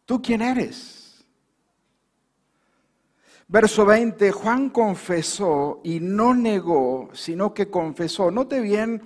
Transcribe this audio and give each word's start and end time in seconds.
¿tú 0.06 0.22
quién 0.22 0.42
eres? 0.42 1.09
Verso 3.52 3.84
20, 3.84 4.32
Juan 4.32 4.70
confesó 4.70 5.82
y 5.84 6.00
no 6.00 6.36
negó, 6.36 7.10
sino 7.14 7.52
que 7.52 7.68
confesó. 7.68 8.30
Note 8.30 8.62
bien, 8.62 9.02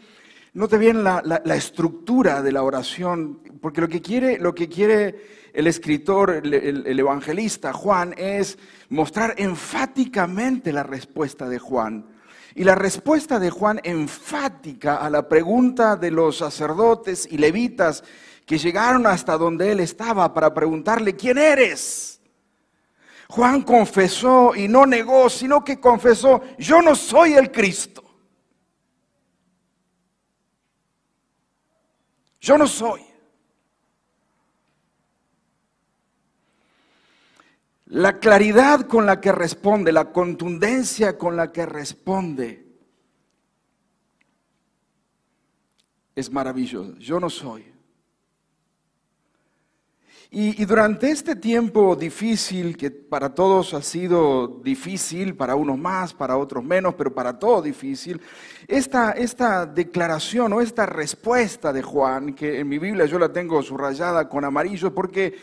note 0.54 0.78
bien 0.78 1.02
la, 1.02 1.42
estructura 1.56 2.42
de 2.42 2.52
la 2.52 2.64
oración, 2.64 3.40
porque 3.62 3.80
lo 3.80 3.88
que 3.88 4.02
quiere, 4.02 4.38
lo 4.40 4.54
que 4.54 4.68
quiere 4.68 5.50
el 5.54 5.66
escritor, 5.66 6.42
el 6.44 7.00
evangelista 7.00 7.72
Juan, 7.72 8.14
es 8.18 8.60
mostrar 8.90 9.34
enfáticamente 9.38 10.74
la 10.74 10.84
respuesta 10.84 11.48
de 11.48 11.60
Juan. 11.60 12.06
Y 12.54 12.66
la 12.66 12.76
respuesta 12.76 13.40
de 13.40 13.50
Juan 13.50 13.80
enfática 13.82 14.98
a 14.98 15.10
la 15.10 15.30
pregunta 15.30 15.96
de 15.96 16.12
los 16.12 16.40
sacerdotes 16.40 17.30
y 17.32 17.38
levitas 17.38 18.04
que 18.46 18.58
llegaron 18.58 19.08
hasta 19.08 19.38
donde 19.38 19.72
él 19.72 19.80
estaba 19.80 20.34
para 20.34 20.54
preguntarle, 20.54 21.16
¿quién 21.16 21.38
eres? 21.38 22.14
Juan 23.34 23.64
confesó 23.64 24.54
y 24.54 24.68
no 24.68 24.86
negó, 24.86 25.28
sino 25.28 25.64
que 25.64 25.80
confesó, 25.80 26.44
yo 26.60 26.84
no 26.84 26.94
soy 26.94 27.34
el 27.34 27.52
Cristo. 27.52 28.04
Yo 32.40 32.60
no 32.60 32.68
soy. 32.68 33.02
La 37.86 38.20
claridad 38.20 38.86
con 38.86 39.08
la 39.08 39.20
que 39.20 39.32
responde, 39.32 39.92
la 39.92 40.12
contundencia 40.12 41.18
con 41.18 41.36
la 41.36 41.52
que 41.52 41.66
responde, 41.66 42.68
es 46.14 46.32
maravillosa. 46.32 47.00
Yo 47.00 47.20
no 47.20 47.32
soy. 47.32 47.73
Y, 50.36 50.60
y, 50.60 50.66
durante 50.66 51.12
este 51.12 51.36
tiempo 51.36 51.96
difícil, 51.96 52.76
que 52.76 52.90
para 52.90 53.36
todos 53.36 53.76
ha 53.76 53.84
sido 53.84 54.48
difícil, 54.64 55.36
para 55.36 55.54
unos 55.54 55.78
más, 55.78 56.12
para 56.12 56.38
otros 56.38 56.64
menos, 56.64 56.96
pero 56.96 57.14
para 57.14 57.38
todos 57.38 57.64
difícil, 57.64 58.20
esta, 58.68 59.12
esta 59.12 59.68
declaración 59.68 60.52
o 60.54 60.60
esta 60.60 60.88
respuesta 60.88 61.72
de 61.72 61.84
Juan, 61.84 62.34
que 62.34 62.62
en 62.62 62.68
mi 62.68 62.80
Biblia 62.80 63.06
yo 63.06 63.20
la 63.20 63.32
tengo 63.32 63.62
subrayada 63.62 64.28
con 64.28 64.44
amarillo, 64.44 64.92
porque, 64.92 65.36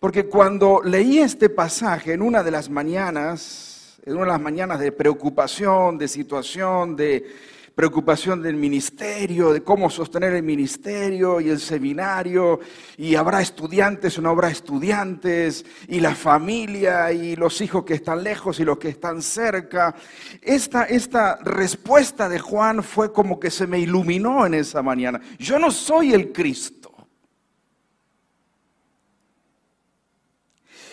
porque 0.00 0.26
cuando 0.26 0.80
leí 0.82 1.20
este 1.20 1.48
pasaje 1.48 2.12
en 2.12 2.20
una 2.20 2.42
de 2.42 2.50
las 2.50 2.68
mañanas, 2.68 3.96
en 4.04 4.14
una 4.14 4.24
de 4.24 4.32
las 4.32 4.40
mañanas 4.40 4.80
de 4.80 4.90
preocupación, 4.90 5.98
de 5.98 6.08
situación, 6.08 6.96
de 6.96 7.26
preocupación 7.74 8.42
del 8.42 8.56
ministerio, 8.56 9.52
de 9.52 9.62
cómo 9.62 9.88
sostener 9.88 10.34
el 10.34 10.42
ministerio 10.42 11.40
y 11.40 11.48
el 11.48 11.58
seminario, 11.58 12.60
y 12.96 13.14
habrá 13.14 13.40
estudiantes 13.40 14.18
o 14.18 14.22
no 14.22 14.30
habrá 14.30 14.50
estudiantes, 14.50 15.64
y 15.88 16.00
la 16.00 16.14
familia, 16.14 17.12
y 17.12 17.36
los 17.36 17.60
hijos 17.60 17.84
que 17.84 17.94
están 17.94 18.22
lejos 18.22 18.60
y 18.60 18.64
los 18.64 18.78
que 18.78 18.88
están 18.88 19.22
cerca. 19.22 19.94
Esta, 20.40 20.84
esta 20.84 21.36
respuesta 21.36 22.28
de 22.28 22.38
Juan 22.38 22.82
fue 22.82 23.12
como 23.12 23.40
que 23.40 23.50
se 23.50 23.66
me 23.66 23.78
iluminó 23.78 24.44
en 24.44 24.54
esa 24.54 24.82
mañana. 24.82 25.20
Yo 25.38 25.58
no 25.58 25.70
soy 25.70 26.12
el 26.12 26.32
Cristo. 26.32 26.82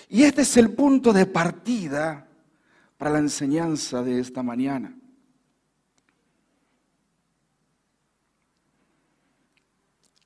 Y 0.10 0.24
este 0.24 0.42
es 0.42 0.58
el 0.58 0.72
punto 0.72 1.14
de 1.14 1.28
partida 1.28 2.28
para 2.98 3.12
la 3.12 3.20
enseñanza 3.20 4.02
de 4.02 4.20
esta 4.20 4.42
mañana. 4.42 4.99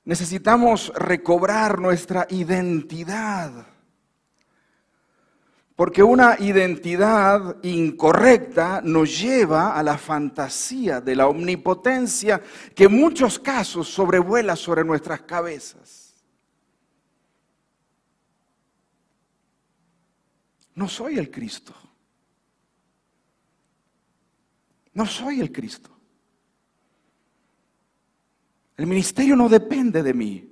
Necesitamos 0.04 0.92
recobrar 0.94 1.80
nuestra 1.80 2.26
identidad. 2.28 3.66
Porque 5.74 6.02
una 6.02 6.36
identidad 6.38 7.56
incorrecta 7.64 8.80
nos 8.84 9.20
lleva 9.20 9.76
a 9.76 9.82
la 9.82 9.98
fantasía 9.98 11.00
de 11.00 11.16
la 11.16 11.26
omnipotencia 11.26 12.40
que 12.74 12.84
en 12.84 12.92
muchos 12.92 13.38
casos 13.38 13.88
sobrevuela 13.88 14.54
sobre 14.54 14.84
nuestras 14.84 15.22
cabezas. 15.22 16.14
No 20.74 20.88
soy 20.88 21.18
el 21.18 21.30
Cristo. 21.30 21.74
No 24.92 25.06
soy 25.06 25.40
el 25.40 25.50
Cristo. 25.50 25.93
El 28.76 28.86
ministerio 28.86 29.36
no 29.36 29.48
depende 29.48 30.02
de 30.02 30.14
mí. 30.14 30.50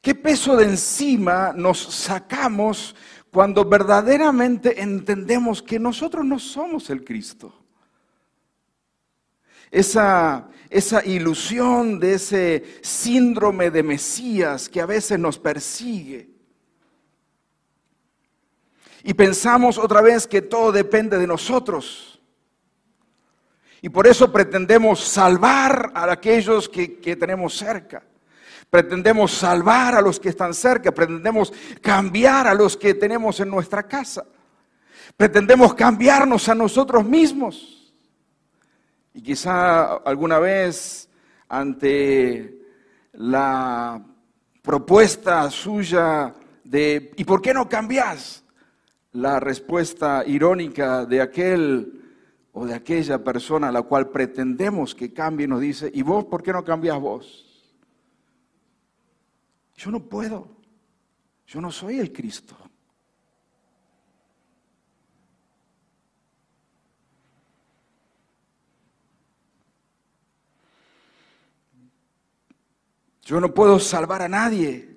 ¿Qué 0.00 0.14
peso 0.14 0.56
de 0.56 0.64
encima 0.64 1.52
nos 1.54 1.78
sacamos 1.78 2.94
cuando 3.30 3.64
verdaderamente 3.64 4.80
entendemos 4.80 5.62
que 5.62 5.78
nosotros 5.78 6.24
no 6.24 6.38
somos 6.38 6.88
el 6.88 7.04
Cristo? 7.04 7.54
Esa, 9.70 10.48
esa 10.70 11.04
ilusión 11.04 12.00
de 12.00 12.14
ese 12.14 12.64
síndrome 12.80 13.70
de 13.70 13.82
Mesías 13.82 14.68
que 14.68 14.80
a 14.80 14.86
veces 14.86 15.18
nos 15.18 15.38
persigue. 15.38 16.29
Y 19.02 19.14
pensamos 19.14 19.78
otra 19.78 20.00
vez 20.00 20.26
que 20.26 20.42
todo 20.42 20.72
depende 20.72 21.18
de 21.18 21.26
nosotros. 21.26 22.20
Y 23.82 23.88
por 23.88 24.06
eso 24.06 24.30
pretendemos 24.30 25.00
salvar 25.00 25.92
a 25.94 26.10
aquellos 26.12 26.68
que, 26.68 27.00
que, 27.00 27.16
tenemos 27.16 27.56
cerca. 27.56 28.02
Pretendemos 28.68 29.32
salvar 29.32 29.94
a 29.94 30.02
los 30.02 30.20
que 30.20 30.28
están 30.28 30.52
cerca. 30.52 30.92
Pretendemos 30.92 31.52
cambiar 31.80 32.46
a 32.46 32.54
los 32.54 32.76
que 32.76 32.92
tenemos 32.92 33.40
en 33.40 33.48
nuestra 33.48 33.82
casa. 33.84 34.26
Pretendemos 35.16 35.74
cambiarnos 35.74 36.48
a 36.48 36.54
nosotros 36.54 37.04
mismos. 37.04 37.92
Y 39.14 39.22
quizá 39.22 39.94
alguna 39.96 40.38
vez 40.38 41.08
ante 41.48 42.58
la 43.12 44.00
propuesta 44.62 45.50
suya 45.50 46.34
de 46.62 47.12
¿y 47.16 47.24
por 47.24 47.42
qué 47.42 47.52
no 47.52 47.68
cambias? 47.68 48.44
la 49.12 49.40
respuesta 49.40 50.24
irónica 50.26 51.04
de 51.04 51.20
aquel 51.20 52.00
o 52.52 52.66
de 52.66 52.74
aquella 52.74 53.22
persona 53.22 53.68
a 53.68 53.72
la 53.72 53.82
cual 53.82 54.10
pretendemos 54.10 54.94
que 54.94 55.12
cambie 55.12 55.46
nos 55.46 55.60
dice, 55.60 55.90
¿y 55.92 56.02
vos 56.02 56.24
por 56.24 56.42
qué 56.42 56.52
no 56.52 56.64
cambias 56.64 57.00
vos? 57.00 57.46
Yo 59.76 59.90
no 59.90 60.00
puedo, 60.00 60.48
yo 61.46 61.60
no 61.60 61.70
soy 61.70 61.98
el 61.98 62.12
Cristo. 62.12 62.56
Yo 73.22 73.40
no 73.40 73.54
puedo 73.54 73.78
salvar 73.78 74.22
a 74.22 74.28
nadie. 74.28 74.89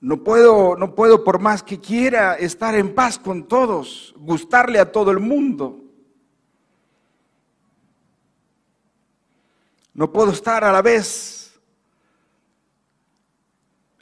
No 0.00 0.24
puedo, 0.24 0.76
no 0.76 0.94
puedo 0.94 1.22
por 1.22 1.40
más 1.40 1.62
que 1.62 1.78
quiera 1.78 2.34
estar 2.34 2.74
en 2.74 2.94
paz 2.94 3.18
con 3.18 3.46
todos, 3.46 4.14
gustarle 4.16 4.78
a 4.78 4.90
todo 4.90 5.10
el 5.10 5.20
mundo. 5.20 5.78
No 9.92 10.10
puedo 10.10 10.32
estar 10.32 10.64
a 10.64 10.72
la 10.72 10.80
vez 10.80 11.60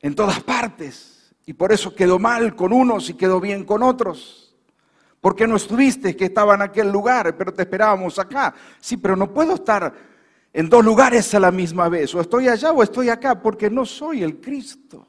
en 0.00 0.14
todas 0.14 0.40
partes. 0.40 1.34
Y 1.44 1.54
por 1.54 1.72
eso 1.72 1.94
quedó 1.94 2.18
mal 2.18 2.54
con 2.54 2.72
unos 2.72 3.10
y 3.10 3.14
quedó 3.14 3.40
bien 3.40 3.64
con 3.64 3.82
otros. 3.82 4.54
Porque 5.20 5.48
no 5.48 5.56
estuviste 5.56 6.14
que 6.14 6.26
estaba 6.26 6.54
en 6.54 6.62
aquel 6.62 6.92
lugar, 6.92 7.36
pero 7.36 7.52
te 7.52 7.62
esperábamos 7.62 8.18
acá. 8.20 8.54
Sí, 8.78 8.98
pero 8.98 9.16
no 9.16 9.32
puedo 9.32 9.54
estar 9.54 9.92
en 10.52 10.68
dos 10.68 10.84
lugares 10.84 11.34
a 11.34 11.40
la 11.40 11.50
misma 11.50 11.88
vez. 11.88 12.14
O 12.14 12.20
estoy 12.20 12.46
allá 12.46 12.70
o 12.70 12.82
estoy 12.82 13.08
acá, 13.08 13.42
porque 13.42 13.68
no 13.68 13.84
soy 13.84 14.22
el 14.22 14.40
Cristo. 14.40 15.07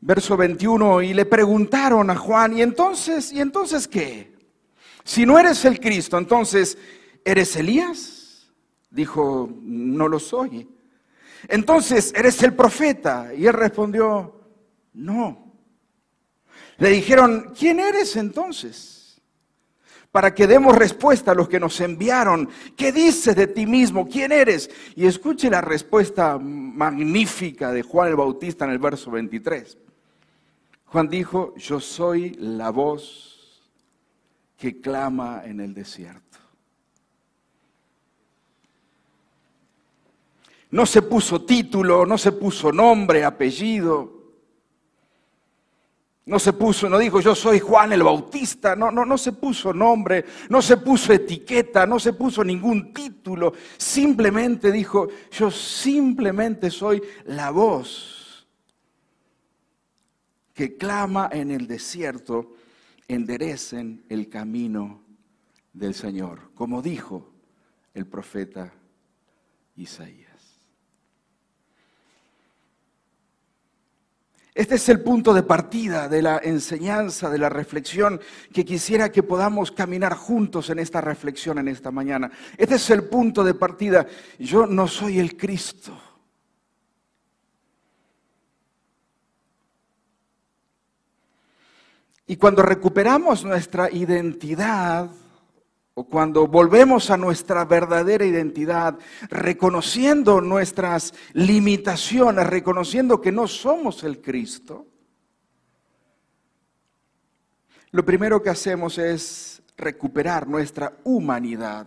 Verso 0.00 0.36
21, 0.36 1.02
y 1.02 1.12
le 1.12 1.26
preguntaron 1.26 2.08
a 2.10 2.16
Juan, 2.16 2.56
¿y 2.56 2.62
entonces, 2.62 3.32
¿y 3.32 3.40
entonces 3.40 3.88
qué? 3.88 4.32
Si 5.02 5.26
no 5.26 5.38
eres 5.38 5.64
el 5.64 5.80
Cristo, 5.80 6.18
entonces, 6.18 6.78
¿eres 7.24 7.56
Elías? 7.56 8.52
Dijo, 8.90 9.50
no 9.60 10.06
lo 10.06 10.20
soy. 10.20 10.68
Entonces, 11.48 12.12
¿eres 12.14 12.42
el 12.42 12.54
profeta? 12.54 13.32
Y 13.34 13.46
él 13.46 13.54
respondió, 13.54 14.40
no. 14.92 15.52
Le 16.78 16.90
dijeron, 16.90 17.52
¿quién 17.58 17.80
eres 17.80 18.14
entonces? 18.16 19.20
Para 20.12 20.32
que 20.32 20.46
demos 20.46 20.76
respuesta 20.76 21.32
a 21.32 21.34
los 21.34 21.48
que 21.48 21.58
nos 21.58 21.80
enviaron. 21.80 22.48
¿Qué 22.76 22.92
dices 22.92 23.34
de 23.34 23.48
ti 23.48 23.66
mismo? 23.66 24.08
¿Quién 24.08 24.30
eres? 24.30 24.70
Y 24.94 25.06
escuche 25.06 25.50
la 25.50 25.60
respuesta 25.60 26.38
magnífica 26.38 27.72
de 27.72 27.82
Juan 27.82 28.08
el 28.08 28.16
Bautista 28.16 28.64
en 28.64 28.70
el 28.70 28.78
verso 28.78 29.10
23. 29.10 29.87
Juan 30.90 31.08
dijo, 31.08 31.54
yo 31.56 31.80
soy 31.80 32.34
la 32.40 32.70
voz 32.70 33.62
que 34.56 34.80
clama 34.80 35.42
en 35.44 35.60
el 35.60 35.74
desierto. 35.74 36.38
No 40.70 40.86
se 40.86 41.02
puso 41.02 41.42
título, 41.42 42.06
no 42.06 42.16
se 42.16 42.32
puso 42.32 42.72
nombre, 42.72 43.24
apellido. 43.24 44.16
No 46.24 46.38
se 46.38 46.52
puso, 46.52 46.90
no 46.90 46.98
dijo 46.98 47.20
yo 47.20 47.34
soy 47.34 47.58
Juan 47.58 47.92
el 47.94 48.02
Bautista, 48.02 48.76
no, 48.76 48.90
no, 48.90 49.06
no 49.06 49.16
se 49.16 49.32
puso 49.32 49.72
nombre, 49.72 50.26
no 50.50 50.60
se 50.60 50.76
puso 50.76 51.14
etiqueta, 51.14 51.86
no 51.86 51.98
se 51.98 52.12
puso 52.12 52.44
ningún 52.44 52.92
título. 52.92 53.54
Simplemente 53.78 54.70
dijo, 54.70 55.08
yo 55.30 55.50
simplemente 55.50 56.70
soy 56.70 57.02
la 57.24 57.50
voz 57.50 58.17
que 60.58 60.76
clama 60.76 61.28
en 61.30 61.52
el 61.52 61.68
desierto, 61.68 62.56
enderecen 63.06 64.04
el 64.08 64.28
camino 64.28 65.04
del 65.72 65.94
Señor, 65.94 66.50
como 66.52 66.82
dijo 66.82 67.30
el 67.94 68.08
profeta 68.08 68.72
Isaías. 69.76 70.26
Este 74.52 74.74
es 74.74 74.88
el 74.88 75.00
punto 75.00 75.32
de 75.32 75.44
partida 75.44 76.08
de 76.08 76.22
la 76.22 76.40
enseñanza, 76.42 77.30
de 77.30 77.38
la 77.38 77.48
reflexión, 77.48 78.20
que 78.52 78.64
quisiera 78.64 79.12
que 79.12 79.22
podamos 79.22 79.70
caminar 79.70 80.14
juntos 80.14 80.70
en 80.70 80.80
esta 80.80 81.00
reflexión 81.00 81.58
en 81.58 81.68
esta 81.68 81.92
mañana. 81.92 82.32
Este 82.56 82.74
es 82.74 82.90
el 82.90 83.04
punto 83.04 83.44
de 83.44 83.54
partida. 83.54 84.08
Yo 84.40 84.66
no 84.66 84.88
soy 84.88 85.20
el 85.20 85.36
Cristo. 85.36 86.07
Y 92.30 92.36
cuando 92.36 92.62
recuperamos 92.62 93.42
nuestra 93.42 93.90
identidad, 93.90 95.10
o 95.94 96.04
cuando 96.04 96.46
volvemos 96.46 97.10
a 97.10 97.16
nuestra 97.16 97.64
verdadera 97.64 98.26
identidad, 98.26 98.98
reconociendo 99.30 100.42
nuestras 100.42 101.14
limitaciones, 101.32 102.46
reconociendo 102.46 103.18
que 103.18 103.32
no 103.32 103.48
somos 103.48 104.04
el 104.04 104.20
Cristo, 104.20 104.86
lo 107.92 108.04
primero 108.04 108.42
que 108.42 108.50
hacemos 108.50 108.98
es 108.98 109.62
recuperar 109.78 110.46
nuestra 110.46 110.98
humanidad. 111.04 111.86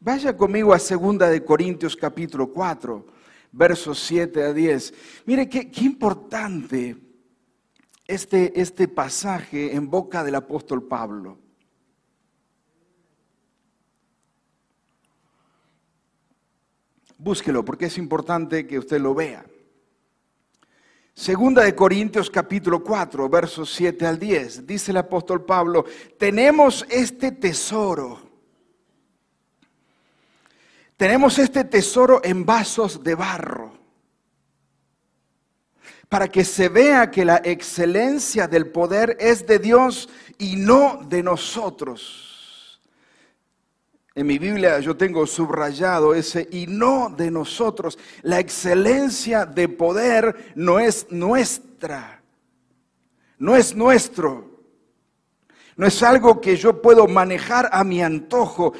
Vaya 0.00 0.34
conmigo 0.34 0.72
a 0.72 0.78
2 0.78 1.18
de 1.30 1.44
Corintios 1.44 1.94
capítulo 1.94 2.50
4, 2.50 3.06
versos 3.52 3.98
7 3.98 4.44
a 4.44 4.52
10. 4.54 4.94
Mire 5.26 5.46
qué, 5.46 5.70
qué 5.70 5.84
importante 5.84 7.11
este, 8.06 8.60
este 8.60 8.88
pasaje 8.88 9.74
en 9.74 9.88
boca 9.88 10.24
del 10.24 10.34
apóstol 10.34 10.86
Pablo. 10.86 11.38
Búsquelo 17.18 17.64
porque 17.64 17.86
es 17.86 17.98
importante 17.98 18.66
que 18.66 18.78
usted 18.78 19.00
lo 19.00 19.14
vea. 19.14 19.44
Segunda 21.14 21.62
de 21.62 21.74
Corintios 21.74 22.30
capítulo 22.30 22.82
4, 22.82 23.28
versos 23.28 23.72
7 23.74 24.06
al 24.06 24.18
10. 24.18 24.66
Dice 24.66 24.90
el 24.90 24.96
apóstol 24.96 25.44
Pablo, 25.44 25.84
tenemos 26.18 26.84
este 26.88 27.32
tesoro. 27.32 28.18
Tenemos 30.96 31.38
este 31.38 31.64
tesoro 31.64 32.20
en 32.24 32.44
vasos 32.44 33.02
de 33.04 33.14
barro 33.14 33.81
para 36.12 36.28
que 36.28 36.44
se 36.44 36.68
vea 36.68 37.10
que 37.10 37.24
la 37.24 37.40
excelencia 37.42 38.46
del 38.46 38.66
poder 38.66 39.16
es 39.18 39.46
de 39.46 39.58
Dios 39.58 40.10
y 40.36 40.56
no 40.56 41.00
de 41.08 41.22
nosotros. 41.22 42.78
En 44.14 44.26
mi 44.26 44.36
Biblia 44.36 44.78
yo 44.80 44.94
tengo 44.94 45.26
subrayado 45.26 46.14
ese 46.14 46.46
y 46.52 46.66
no 46.66 47.08
de 47.16 47.30
nosotros. 47.30 47.98
La 48.20 48.40
excelencia 48.40 49.46
de 49.46 49.68
poder 49.68 50.52
no 50.54 50.78
es 50.78 51.06
nuestra, 51.08 52.22
no 53.38 53.56
es 53.56 53.74
nuestro. 53.74 54.52
No 55.76 55.86
es 55.86 56.02
algo 56.02 56.42
que 56.42 56.56
yo 56.56 56.82
puedo 56.82 57.06
manejar 57.06 57.70
a 57.72 57.82
mi 57.84 58.02
antojo. 58.02 58.74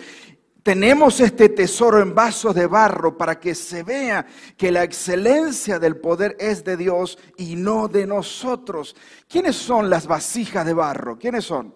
Tenemos 0.63 1.19
este 1.19 1.49
tesoro 1.49 2.01
en 2.01 2.15
vasos 2.15 2.55
de 2.55 2.67
barro 2.67 3.19
para 3.19 3.41
que 3.41 3.55
se 3.55 3.83
vea 3.83 4.25
que 4.57 4.71
la 4.71 4.85
excelencia 4.85 5.81
del 5.81 5.97
poder 5.97 6.37
es 6.39 6.63
de 6.63 6.77
Dios 6.77 7.19
y 7.37 7.57
no 7.57 7.89
de 7.89 8.07
nosotros. 8.07 8.95
¿Quiénes 9.29 9.57
son 9.57 9.91
las 9.91 10.07
vasijas 10.07 10.65
de 10.65 10.73
barro? 10.73 11.19
¿Quiénes 11.19 11.45
son? 11.45 11.75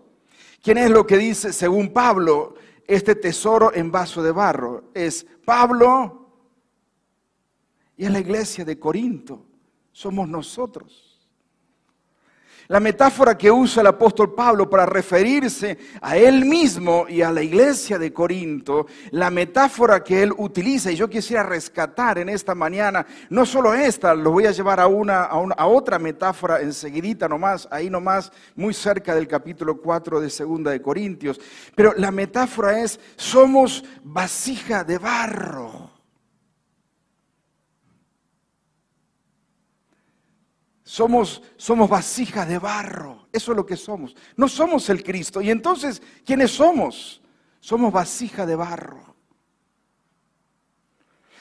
¿Quién 0.63 0.79
es 0.79 0.91
lo 0.91 1.05
que 1.05 1.17
dice, 1.17 1.53
según 1.53 1.93
Pablo, 1.93 2.55
este 2.87 3.17
tesoro 3.17 3.75
en 3.75 3.91
vaso 3.91 4.23
de 4.23 4.31
barro? 4.31 4.85
Es 4.95 5.27
Pablo 5.45 6.29
y 7.97 8.05
es 8.05 8.11
la 8.13 8.21
iglesia 8.21 8.65
de 8.65 8.79
Corinto. 8.79 9.45
Somos 9.91 10.29
nosotros. 10.29 11.06
La 12.69 12.81
metáfora 12.81 13.39
que 13.39 13.51
usa 13.51 13.81
el 13.81 13.87
apóstol 13.87 14.35
Pablo 14.35 14.69
para 14.69 14.87
referirse 14.87 15.79
a 16.01 16.17
él 16.17 16.45
mismo 16.45 17.07
y 17.09 17.23
a 17.23 17.31
la 17.31 17.43
iglesia 17.43 17.99
de 17.99 18.13
Corinto, 18.13 18.87
la 19.13 19.31
metáfora 19.31 20.03
que 20.03 20.23
él 20.23 20.33
utiliza, 20.37 20.91
y 20.91 20.97
yo 20.97 21.09
quisiera 21.09 21.45
rescatar 21.45 22.19
en 22.19 22.29
esta 22.29 22.55
mañana, 22.55 23.07
no 23.31 23.47
solo 23.47 23.73
esta, 23.73 24.15
lo 24.15 24.33
voy 24.33 24.47
a 24.47 24.51
llevar 24.51 24.81
a, 24.81 24.89
una, 24.89 25.25
a, 25.25 25.67
otra 25.67 25.99
metáfora 25.99 26.61
enseguidita 26.61 27.29
nomás, 27.29 27.69
ahí 27.71 27.89
nomás, 27.89 28.33
muy 28.57 28.75
cerca 28.75 29.15
del 29.15 29.29
capítulo 29.29 29.81
4 29.81 30.21
de 30.21 30.31
Segunda 30.31 30.71
de 30.73 30.83
Corintios, 30.83 31.41
pero 31.75 31.95
la 31.97 32.11
metáfora 32.11 32.81
es, 32.81 32.99
somos 33.17 33.85
vasija 34.03 34.83
de 34.83 34.99
barro. 34.99 35.96
Somos, 40.97 41.43
somos 41.59 41.91
vasijas 41.91 42.49
de 42.49 42.59
barro. 42.59 43.29
Eso 43.31 43.53
es 43.53 43.57
lo 43.57 43.67
que 43.67 43.77
somos. 43.77 44.17
No 44.35 44.49
somos 44.49 44.89
el 44.89 45.03
Cristo. 45.03 45.43
Y 45.43 45.51
entonces, 45.51 46.01
¿quiénes 46.25 46.53
somos? 46.53 47.21
Somos 47.61 47.93
vasija 47.93 48.47
de 48.47 48.57
barro. 48.57 49.15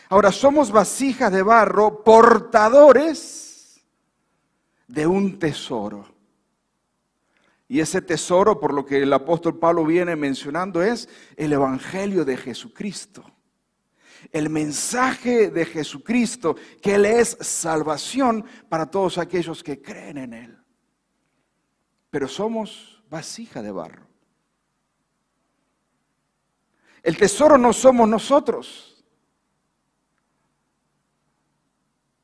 Ahora, 0.09 0.33
somos 0.33 0.73
vasijas 0.73 1.31
de 1.31 1.41
barro 1.41 2.03
portadores 2.03 3.81
de 4.89 5.07
un 5.07 5.39
tesoro. 5.39 6.05
Y 7.69 7.79
ese 7.79 8.01
tesoro, 8.01 8.59
por 8.59 8.73
lo 8.73 8.85
que 8.85 9.03
el 9.03 9.13
apóstol 9.13 9.57
Pablo 9.57 9.85
viene 9.85 10.17
mencionando, 10.17 10.83
es 10.83 11.07
el 11.37 11.53
Evangelio 11.53 12.25
de 12.25 12.35
Jesucristo 12.35 13.34
el 14.31 14.49
mensaje 14.49 15.49
de 15.49 15.65
Jesucristo, 15.65 16.55
que 16.81 16.95
Él 16.95 17.05
es 17.05 17.37
salvación 17.41 18.45
para 18.69 18.85
todos 18.85 19.17
aquellos 19.17 19.63
que 19.63 19.81
creen 19.81 20.17
en 20.17 20.33
Él. 20.33 20.57
Pero 22.09 22.27
somos 22.27 23.03
vasija 23.09 23.61
de 23.61 23.71
barro. 23.71 24.07
El 27.03 27.17
tesoro 27.17 27.57
no 27.57 27.71
somos 27.71 28.09
nosotros, 28.09 29.05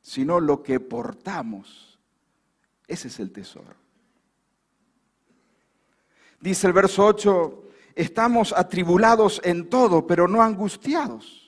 sino 0.00 0.40
lo 0.40 0.62
que 0.62 0.80
portamos. 0.80 1.98
Ese 2.88 3.08
es 3.08 3.20
el 3.20 3.32
tesoro. 3.32 3.76
Dice 6.40 6.66
el 6.66 6.72
verso 6.72 7.06
8, 7.06 7.68
estamos 7.94 8.52
atribulados 8.52 9.40
en 9.44 9.70
todo, 9.70 10.04
pero 10.04 10.26
no 10.26 10.42
angustiados 10.42 11.41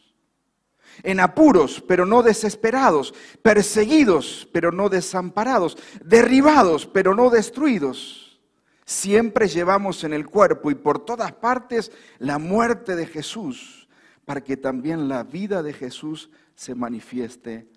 en 1.03 1.21
apuros, 1.21 1.83
pero 1.87 2.07
no 2.07 2.23
desesperados, 2.23 3.15
perseguidos, 3.43 4.49
pero 4.53 4.73
no 4.73 4.89
desamparados, 4.89 5.77
derribados, 6.05 6.87
pero 6.87 7.15
no 7.15 7.31
destruidos. 7.31 8.41
Siempre 8.85 9.49
llevamos 9.49 10.05
en 10.05 10.13
el 10.13 10.27
cuerpo 10.27 10.71
y 10.71 10.75
por 10.75 11.05
todas 11.05 11.33
partes 11.33 11.91
la 12.19 12.39
muerte 12.39 12.97
de 12.97 13.07
Jesús, 13.07 13.89
para 14.25 14.43
que 14.43 14.57
también 14.57 15.09
la 15.09 15.23
vida 15.23 15.63
de 15.63 15.73
Jesús 15.73 16.31
se 16.55 16.75
manifieste 16.75 17.69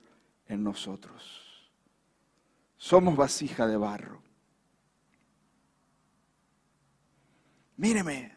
en 0.47 0.63
nosotros. 0.63 1.71
Somos 2.77 3.15
vasija 3.15 3.67
de 3.67 3.77
barro. 3.77 4.21
Míreme, 7.77 8.35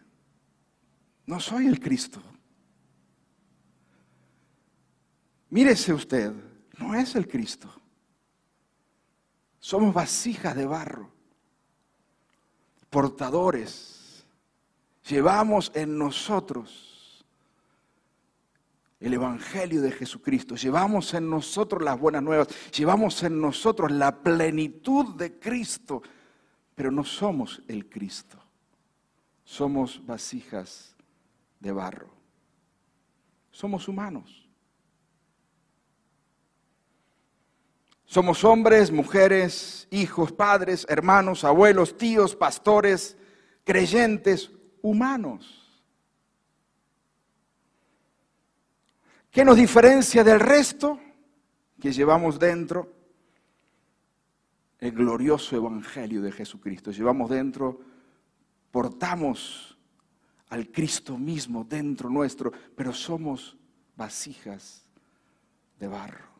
no 1.26 1.40
soy 1.40 1.66
el 1.66 1.80
Cristo. 1.80 2.20
Mírese 5.50 5.92
usted, 5.92 6.32
no 6.78 6.94
es 6.94 7.16
el 7.16 7.26
Cristo. 7.26 7.68
Somos 9.58 9.92
vasijas 9.92 10.54
de 10.56 10.64
barro, 10.64 11.10
portadores. 12.88 14.24
Llevamos 15.08 15.72
en 15.74 15.98
nosotros 15.98 17.24
el 19.00 19.14
Evangelio 19.14 19.80
de 19.80 19.92
Jesucristo, 19.92 20.56
llevamos 20.56 21.14
en 21.14 21.28
nosotros 21.28 21.82
las 21.82 21.98
buenas 21.98 22.22
nuevas, 22.22 22.48
llevamos 22.70 23.22
en 23.22 23.40
nosotros 23.40 23.90
la 23.90 24.22
plenitud 24.22 25.14
de 25.16 25.38
Cristo, 25.38 26.02
pero 26.74 26.90
no 26.90 27.02
somos 27.02 27.62
el 27.66 27.88
Cristo, 27.88 28.38
somos 29.42 30.04
vasijas 30.04 30.94
de 31.58 31.72
barro, 31.72 32.10
somos 33.50 33.88
humanos. 33.88 34.49
Somos 38.10 38.42
hombres, 38.42 38.90
mujeres, 38.90 39.86
hijos, 39.92 40.32
padres, 40.32 40.84
hermanos, 40.88 41.44
abuelos, 41.44 41.96
tíos, 41.96 42.34
pastores, 42.34 43.16
creyentes, 43.62 44.50
humanos. 44.82 45.80
¿Qué 49.30 49.44
nos 49.44 49.56
diferencia 49.56 50.24
del 50.24 50.40
resto 50.40 50.98
que 51.80 51.92
llevamos 51.92 52.40
dentro? 52.40 52.92
El 54.80 54.90
glorioso 54.90 55.54
Evangelio 55.54 56.20
de 56.20 56.32
Jesucristo. 56.32 56.90
Llevamos 56.90 57.30
dentro, 57.30 57.80
portamos 58.72 59.78
al 60.48 60.72
Cristo 60.72 61.16
mismo 61.16 61.62
dentro 61.62 62.10
nuestro, 62.10 62.50
pero 62.74 62.92
somos 62.92 63.56
vasijas 63.94 64.84
de 65.78 65.86
barro. 65.86 66.39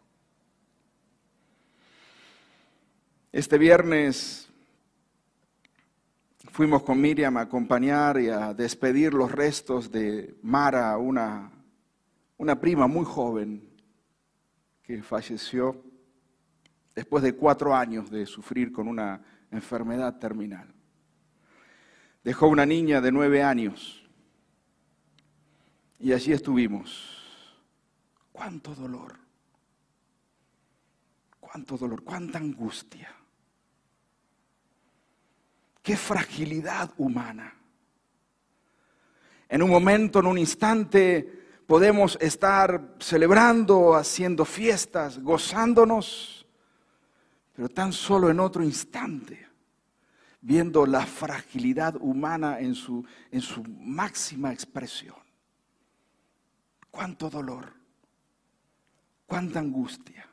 Este 3.33 3.59
viernes 3.59 4.51
fuimos 6.51 6.83
con 6.83 7.01
Miriam 7.01 7.37
a 7.37 7.43
acompañar 7.43 8.21
y 8.21 8.29
a 8.29 8.53
despedir 8.53 9.15
los 9.15 9.31
restos 9.31 9.93
de 9.93 10.37
Mara, 10.43 10.99
una, 10.99 11.53
una 12.39 12.61
prima 12.61 12.89
muy 12.89 13.05
joven 13.05 13.71
que 14.83 15.01
falleció 15.05 15.81
después 16.93 17.23
de 17.23 17.37
cuatro 17.37 17.73
años 17.73 18.11
de 18.11 18.27
sufrir 18.27 18.73
con 18.73 18.89
una 18.89 19.23
enfermedad 19.53 20.19
terminal. 20.19 20.67
Dejó 22.25 22.49
una 22.49 22.67
niña 22.67 23.01
de 23.01 23.13
nueve 23.13 23.45
años 23.45 24.05
y 26.01 26.13
allí 26.13 26.33
estuvimos. 26.33 27.17
Cuánto 28.33 28.75
dolor, 28.75 29.21
cuánto 31.39 31.79
dolor, 31.79 32.03
cuánta 32.03 32.39
angustia. 32.39 33.19
Qué 35.91 35.97
fragilidad 35.97 36.93
humana. 36.99 37.53
En 39.49 39.61
un 39.61 39.71
momento, 39.71 40.21
en 40.21 40.27
un 40.27 40.39
instante, 40.39 41.21
podemos 41.67 42.17
estar 42.21 42.95
celebrando, 43.01 43.97
haciendo 43.97 44.45
fiestas, 44.45 45.19
gozándonos, 45.19 46.47
pero 47.53 47.69
tan 47.69 47.93
solo 47.93 48.31
en 48.31 48.39
otro 48.39 48.63
instante, 48.63 49.49
viendo 50.41 50.87
la 50.87 51.05
fragilidad 51.05 51.97
humana 51.97 52.61
en 52.61 52.77
su, 52.77 53.05
en 53.33 53.41
su 53.41 53.65
máxima 53.65 54.53
expresión. 54.53 55.19
Cuánto 56.89 57.29
dolor, 57.29 57.75
cuánta 59.27 59.59
angustia, 59.59 60.25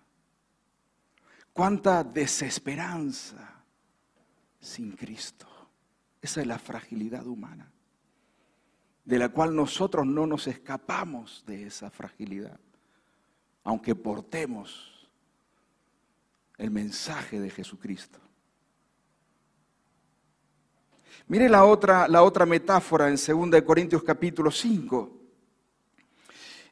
cuánta 1.51 2.03
desesperanza 2.03 3.56
sin 4.59 4.91
Cristo. 4.91 5.47
Esa 6.21 6.41
es 6.41 6.47
la 6.47 6.59
fragilidad 6.59 7.25
humana, 7.25 7.71
de 9.05 9.19
la 9.19 9.29
cual 9.29 9.55
nosotros 9.55 10.05
no 10.05 10.27
nos 10.27 10.47
escapamos 10.47 11.43
de 11.45 11.67
esa 11.67 11.89
fragilidad, 11.89 12.59
aunque 13.63 13.95
portemos 13.95 15.09
el 16.57 16.71
mensaje 16.71 17.39
de 17.39 17.49
Jesucristo. 17.49 18.19
Mire 21.27 21.49
la 21.49 21.65
otra, 21.65 22.07
la 22.07 22.23
otra 22.23 22.45
metáfora 22.45 23.09
en 23.09 23.15
2 23.15 23.61
Corintios 23.63 24.01
capítulo 24.03 24.49
5. 24.49 25.16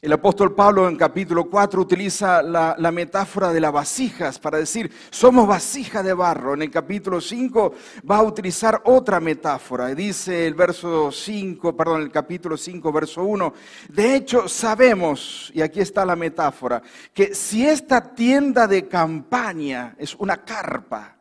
El 0.06 0.14
apóstol 0.14 0.54
Pablo 0.54 0.88
en 0.88 0.98
capítulo 0.98 1.50
4 1.50 1.82
utiliza 1.82 2.44
la, 2.44 2.92
metáfora 2.92 3.52
de 3.52 3.60
las 3.60 3.72
vasijas 3.72 4.38
para 4.38 4.60
decir, 4.60 4.92
somos 5.10 5.48
vasija 5.48 6.04
de 6.04 6.14
barro. 6.14 6.54
En 6.54 6.62
el 6.62 6.70
capítulo 6.70 7.20
5 7.20 7.74
va 8.08 8.18
a 8.18 8.22
utilizar 8.22 8.84
otra 8.86 9.20
metáfora. 9.20 9.96
Dice 9.96 10.46
el 10.46 10.54
verso 10.54 11.12
5, 11.12 11.76
perdón, 11.76 12.04
el 12.04 12.12
capítulo 12.12 12.56
5, 12.56 12.92
verso 12.92 13.24
1. 13.24 13.52
De 13.90 14.16
hecho, 14.16 14.48
sabemos, 14.48 15.52
y 15.56 15.64
aquí 15.64 15.80
está 15.80 16.06
la 16.06 16.16
metáfora, 16.16 16.84
que 17.12 17.34
si 17.34 17.66
esta 17.66 18.14
tienda 18.14 18.68
de 18.68 18.88
campaña 18.88 19.96
es 19.98 20.14
una 20.14 20.46
carpa, 20.46 21.18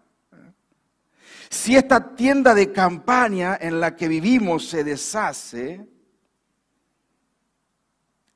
si 1.49 1.75
esta 1.75 2.15
tienda 2.15 2.55
de 2.55 2.71
campaña 2.71 3.57
en 3.59 3.81
la 3.81 3.97
que 3.97 4.09
vivimos 4.09 4.69
se 4.69 4.85
deshace, 4.85 5.94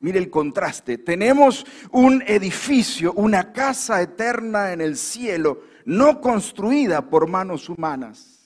Mire 0.00 0.18
el 0.18 0.30
contraste. 0.30 0.98
Tenemos 0.98 1.66
un 1.90 2.22
edificio, 2.26 3.12
una 3.14 3.52
casa 3.52 4.00
eterna 4.00 4.72
en 4.72 4.80
el 4.80 4.96
cielo, 4.96 5.62
no 5.84 6.20
construida 6.20 7.08
por 7.08 7.28
manos 7.28 7.68
humanas. 7.68 8.38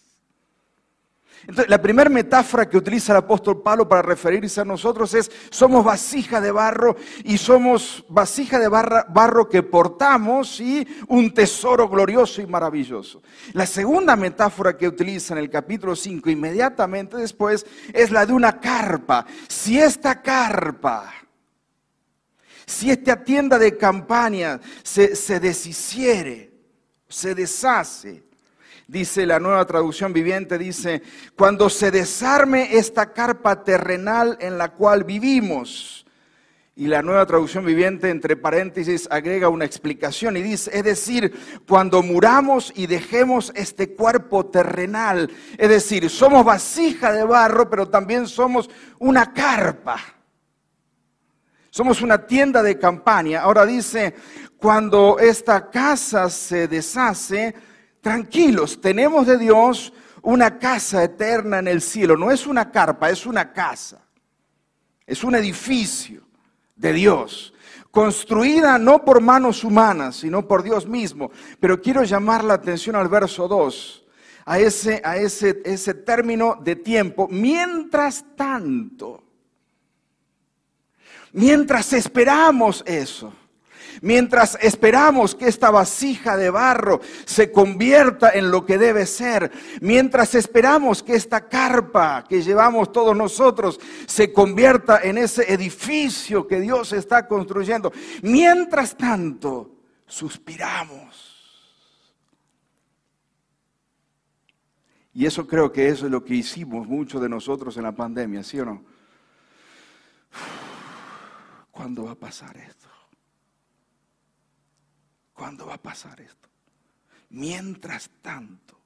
Entonces, 1.43 1.69
la 1.69 1.83
primera 1.83 2.09
metáfora 2.09 2.69
que 2.69 2.77
utiliza 2.77 3.13
el 3.13 3.19
apóstol 3.19 3.63
Pablo 3.63 3.89
para 3.89 4.01
referirse 4.01 4.61
a 4.61 4.65
nosotros 4.65 5.13
es, 5.13 5.31
somos 5.51 5.85
vasija 5.85 6.41
de 6.41 6.53
barro 6.53 6.97
y 7.25 7.37
somos 7.37 8.05
vasija 8.09 8.61
de 8.61 8.69
barro 8.69 9.49
que 9.49 9.65
portamos 9.65 10.61
y 10.61 10.87
un 11.09 11.35
tesoro 11.35 11.89
glorioso 11.89 12.41
y 12.41 12.47
maravilloso. 12.47 13.23
La 13.55 13.67
segunda 13.67 14.15
metáfora 14.15 14.77
que 14.77 14.87
utiliza 14.87 15.35
en 15.35 15.41
el 15.41 15.51
capítulo 15.51 15.97
5, 15.97 16.31
inmediatamente 16.31 17.17
después, 17.17 17.67
es 17.93 18.13
la 18.13 18.25
de 18.25 18.33
una 18.33 18.61
carpa. 18.61 19.27
Si 19.49 19.81
esta 19.81 20.23
carpa 20.23 21.13
si 22.73 22.91
esta 22.91 23.23
tienda 23.23 23.59
de 23.59 23.77
campaña 23.77 24.61
se, 24.83 25.15
se 25.15 25.39
deshiciere, 25.39 26.51
se 27.09 27.35
deshace, 27.35 28.25
dice 28.89 29.27
la 29.27 29.39
nueva 29.39 29.65
traducción 29.67 30.13
viviente, 30.13 30.59
dice, 30.59 31.03
cuando 31.37 31.69
se 31.69 31.91
desarme 31.91 32.77
esta 32.77 33.13
carpa 33.13 33.63
terrenal 33.63 34.39
en 34.41 34.59
la 34.59 34.71
cual 34.71 35.05
vivimos. 35.05 36.05
Y 36.75 36.87
la 36.87 37.03
nueva 37.03 37.27
traducción 37.27 37.67
viviente, 37.67 38.09
entre 38.09 38.35
paréntesis, 38.35 39.07
agrega 39.11 39.51
una 39.51 39.67
explicación 39.67 40.39
y 40.39 40.43
dice, 40.43 40.71
es 40.73 40.83
decir, 40.83 41.63
cuando 41.69 42.03
muramos 42.03 42.73
y 42.75 42.87
dejemos 42.87 43.53
este 43.55 43.95
cuerpo 43.95 44.47
terrenal, 44.47 45.31
es 45.59 45.69
decir, 45.69 46.09
somos 46.09 46.47
vasija 46.47 47.13
de 47.13 47.25
barro, 47.25 47.69
pero 47.69 47.91
también 47.91 48.27
somos 48.27 48.71
una 48.99 49.35
carpa. 49.35 50.22
Somos 51.73 52.03
una 52.03 52.27
tienda 52.27 52.63
de 52.63 52.79
campaña. 52.79 53.41
Ahora 53.41 53.65
dice, 53.65 54.15
cuando 54.59 55.19
esta 55.19 55.71
casa 55.71 56.29
se 56.29 56.69
deshace, 56.69 57.55
tranquilos, 58.03 58.79
tenemos 58.79 59.27
de 59.27 59.39
Dios 59.39 59.91
una 60.21 60.59
casa 60.59 61.03
eterna 61.03 61.61
en 61.61 61.69
el 61.69 61.81
cielo. 61.81 62.15
No 62.15 62.31
es 62.31 62.47
una 62.47 62.71
carpa, 62.71 63.09
es 63.09 63.25
una 63.25 63.55
casa. 63.55 64.05
Es 65.07 65.25
un 65.25 65.35
edificio 65.35 66.21
de 66.77 66.93
Dios, 66.93 67.55
construida 67.91 68.77
no 68.77 69.03
por 69.03 69.23
manos 69.23 69.65
humanas, 69.65 70.17
sino 70.17 70.47
por 70.47 70.63
Dios 70.63 70.87
mismo. 70.87 71.31
Pero 71.59 71.81
quiero 71.81 72.03
llamar 72.03 72.45
la 72.45 72.53
atención 72.53 72.97
al 72.97 73.09
verso 73.09 73.49
2, 73.49 74.05
a 74.45 74.59
ese, 74.59 75.01
a 75.03 75.17
ese, 75.17 75.63
ese 75.65 75.95
término 75.95 76.59
de 76.63 76.77
tiempo. 76.77 77.29
Mientras 77.31 78.27
tanto, 78.37 79.32
mientras 81.33 81.93
esperamos 81.93 82.83
eso, 82.87 83.33
Mientras 84.01 84.59
esperamos 84.61 85.35
que 85.35 85.47
esta 85.47 85.71
vasija 85.71 86.37
de 86.37 86.51
barro 86.51 87.01
se 87.25 87.53
convierta 87.53 88.31
en 88.31 88.51
lo 88.51 88.65
que 88.65 88.79
debe 88.79 89.07
ser, 89.07 89.53
mientras 89.81 90.35
esperamos 90.35 91.03
que 91.03 91.15
esta 91.15 91.49
carpa 91.49 92.25
que 92.29 92.43
llevamos 92.43 92.91
todos 92.91 93.17
nosotros 93.17 93.79
se 94.07 94.33
convierta 94.33 95.01
en 95.03 95.19
ese 95.19 95.53
edificio 95.53 96.47
que 96.47 96.61
Dios 96.61 96.93
está 96.93 97.29
construyendo, 97.29 97.93
mientras 98.23 98.97
tanto 98.97 99.77
suspiramos. 100.07 101.29
Y 105.15 105.27
eso 105.27 105.47
creo 105.47 105.71
que 105.71 105.89
eso 105.89 106.07
es 106.07 106.11
lo 106.11 106.25
que 106.25 106.35
hicimos 106.35 106.89
muchos 106.89 107.21
de 107.21 107.29
nosotros 107.29 107.77
en 107.77 107.83
la 107.83 107.93
pandemia, 107.93 108.43
¿sí 108.43 108.59
o 108.59 108.65
no? 108.65 108.83
¿Cuándo 111.73 112.05
va 112.05 112.13
a 112.13 112.15
pasar 112.15 112.57
esto? 112.59 112.89
¿Cuándo 115.33 115.67
va 115.67 115.75
a 115.75 115.83
pasar 115.83 116.21
esto? 116.21 116.49
Mientras 117.31 118.11
tanto, 118.21 118.79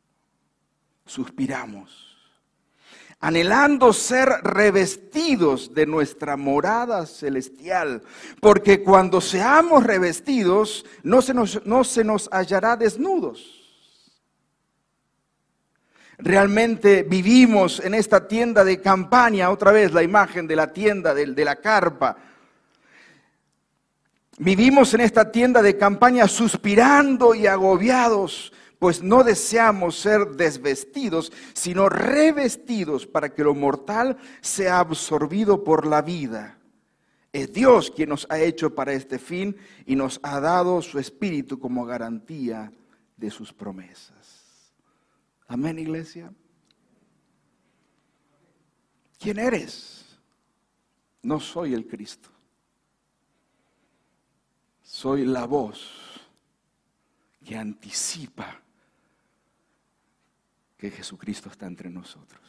suspiramos, 1.04 2.16
anhelando 3.18 3.92
ser 3.92 4.28
revestidos 4.42 5.74
de 5.74 5.84
nuestra 5.84 6.36
morada 6.36 7.06
celestial, 7.06 8.02
porque 8.40 8.84
cuando 8.84 9.20
seamos 9.20 9.82
revestidos 9.82 10.86
no 11.02 11.20
se 11.20 11.34
nos, 11.34 11.66
no 11.66 11.82
se 11.82 12.04
nos 12.04 12.28
hallará 12.32 12.76
desnudos. 12.76 13.64
Realmente 16.18 17.02
vivimos 17.02 17.80
en 17.80 17.94
esta 17.94 18.28
tienda 18.28 18.64
de 18.64 18.80
campaña, 18.80 19.50
otra 19.50 19.72
vez 19.72 19.92
la 19.92 20.04
imagen 20.04 20.46
de 20.46 20.56
la 20.56 20.72
tienda, 20.72 21.12
de, 21.12 21.26
de 21.26 21.44
la 21.44 21.56
carpa, 21.56 22.16
Vivimos 24.38 24.92
en 24.92 25.00
esta 25.00 25.32
tienda 25.32 25.62
de 25.62 25.78
campaña 25.78 26.28
suspirando 26.28 27.34
y 27.34 27.46
agobiados, 27.46 28.52
pues 28.78 29.02
no 29.02 29.24
deseamos 29.24 29.98
ser 29.98 30.32
desvestidos, 30.36 31.32
sino 31.54 31.88
revestidos 31.88 33.06
para 33.06 33.32
que 33.32 33.42
lo 33.42 33.54
mortal 33.54 34.18
sea 34.42 34.80
absorbido 34.80 35.64
por 35.64 35.86
la 35.86 36.02
vida. 36.02 36.58
Es 37.32 37.52
Dios 37.52 37.90
quien 37.90 38.10
nos 38.10 38.26
ha 38.28 38.38
hecho 38.38 38.74
para 38.74 38.92
este 38.92 39.18
fin 39.18 39.56
y 39.86 39.96
nos 39.96 40.20
ha 40.22 40.38
dado 40.40 40.82
su 40.82 40.98
espíritu 40.98 41.58
como 41.58 41.86
garantía 41.86 42.70
de 43.16 43.30
sus 43.30 43.54
promesas. 43.54 44.74
Amén, 45.48 45.78
iglesia. 45.78 46.30
¿Quién 49.18 49.38
eres? 49.38 50.18
No 51.22 51.40
soy 51.40 51.72
el 51.72 51.86
Cristo 51.86 52.35
soy 54.96 55.26
la 55.26 55.44
voz 55.44 55.92
que 57.44 57.54
anticipa 57.54 58.62
que 60.78 60.90
Jesucristo 60.90 61.50
está 61.50 61.66
entre 61.66 61.90
nosotros. 61.90 62.40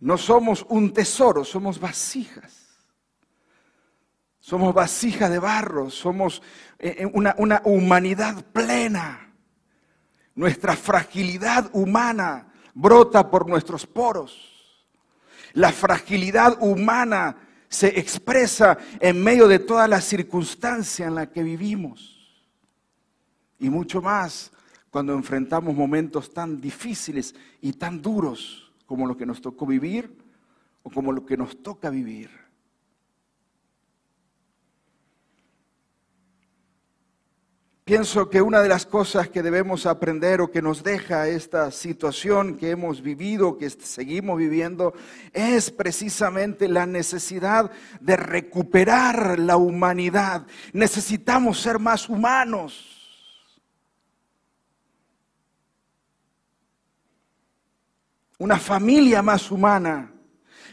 No 0.00 0.16
somos 0.16 0.64
un 0.70 0.94
tesoro, 0.94 1.44
somos 1.44 1.78
vasijas. 1.78 2.78
Somos 4.40 4.72
vasijas 4.72 5.30
de 5.30 5.38
barro, 5.38 5.90
somos 5.90 6.40
eh, 6.78 6.96
eh, 7.00 7.10
una, 7.12 7.34
una 7.36 7.60
humanidad 7.66 8.46
plena. 8.46 9.30
Nuestra 10.34 10.74
fragilidad 10.74 11.68
humana 11.74 12.50
brota 12.72 13.30
por 13.30 13.46
nuestros 13.46 13.86
poros. 13.86 14.88
La 15.52 15.70
fragilidad 15.70 16.56
humana 16.62 17.43
se 17.74 17.98
expresa 17.98 18.78
en 19.00 19.20
medio 19.20 19.48
de 19.48 19.58
toda 19.58 19.88
la 19.88 20.00
circunstancia 20.00 21.08
en 21.08 21.16
la 21.16 21.30
que 21.30 21.42
vivimos. 21.42 22.40
Y 23.58 23.68
mucho 23.68 24.00
más 24.00 24.52
cuando 24.90 25.12
enfrentamos 25.12 25.74
momentos 25.74 26.32
tan 26.32 26.60
difíciles 26.60 27.34
y 27.60 27.72
tan 27.72 28.00
duros 28.00 28.72
como 28.86 29.08
lo 29.08 29.16
que 29.16 29.26
nos 29.26 29.40
tocó 29.40 29.66
vivir 29.66 30.16
o 30.84 30.90
como 30.90 31.10
lo 31.10 31.26
que 31.26 31.36
nos 31.36 31.60
toca 31.64 31.90
vivir. 31.90 32.30
Pienso 37.84 38.30
que 38.30 38.40
una 38.40 38.62
de 38.62 38.68
las 38.70 38.86
cosas 38.86 39.28
que 39.28 39.42
debemos 39.42 39.84
aprender 39.84 40.40
o 40.40 40.50
que 40.50 40.62
nos 40.62 40.82
deja 40.82 41.28
esta 41.28 41.70
situación 41.70 42.56
que 42.56 42.70
hemos 42.70 43.02
vivido, 43.02 43.58
que 43.58 43.68
seguimos 43.68 44.38
viviendo, 44.38 44.94
es 45.34 45.70
precisamente 45.70 46.66
la 46.66 46.86
necesidad 46.86 47.70
de 48.00 48.16
recuperar 48.16 49.38
la 49.38 49.58
humanidad. 49.58 50.46
Necesitamos 50.72 51.60
ser 51.60 51.78
más 51.78 52.08
humanos. 52.08 53.02
Una 58.38 58.58
familia 58.58 59.20
más 59.20 59.50
humana 59.50 60.10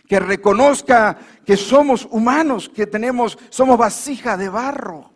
que 0.08 0.18
reconozca 0.18 1.18
que 1.46 1.58
somos 1.58 2.08
humanos, 2.10 2.70
que 2.70 2.88
tenemos 2.88 3.38
somos 3.50 3.78
vasija 3.78 4.38
de 4.38 4.48
barro 4.48 5.11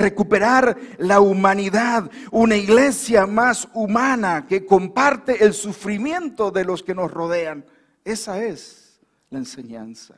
recuperar 0.00 0.76
la 0.98 1.20
humanidad, 1.20 2.10
una 2.32 2.56
iglesia 2.56 3.26
más 3.26 3.68
humana 3.74 4.46
que 4.48 4.66
comparte 4.66 5.44
el 5.44 5.54
sufrimiento 5.54 6.50
de 6.50 6.64
los 6.64 6.82
que 6.82 6.94
nos 6.94 7.10
rodean. 7.10 7.64
Esa 8.04 8.42
es 8.42 9.00
la 9.30 9.38
enseñanza. 9.38 10.14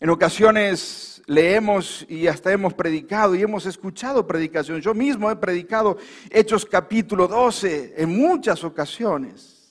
En 0.00 0.10
ocasiones 0.10 1.22
leemos 1.26 2.04
y 2.10 2.26
hasta 2.26 2.52
hemos 2.52 2.74
predicado 2.74 3.34
y 3.34 3.42
hemos 3.42 3.64
escuchado 3.64 4.26
predicación. 4.26 4.80
Yo 4.80 4.92
mismo 4.92 5.30
he 5.30 5.36
predicado 5.36 5.96
Hechos 6.30 6.66
capítulo 6.66 7.26
12 7.26 7.94
en 7.96 8.10
muchas 8.10 8.64
ocasiones. 8.64 9.63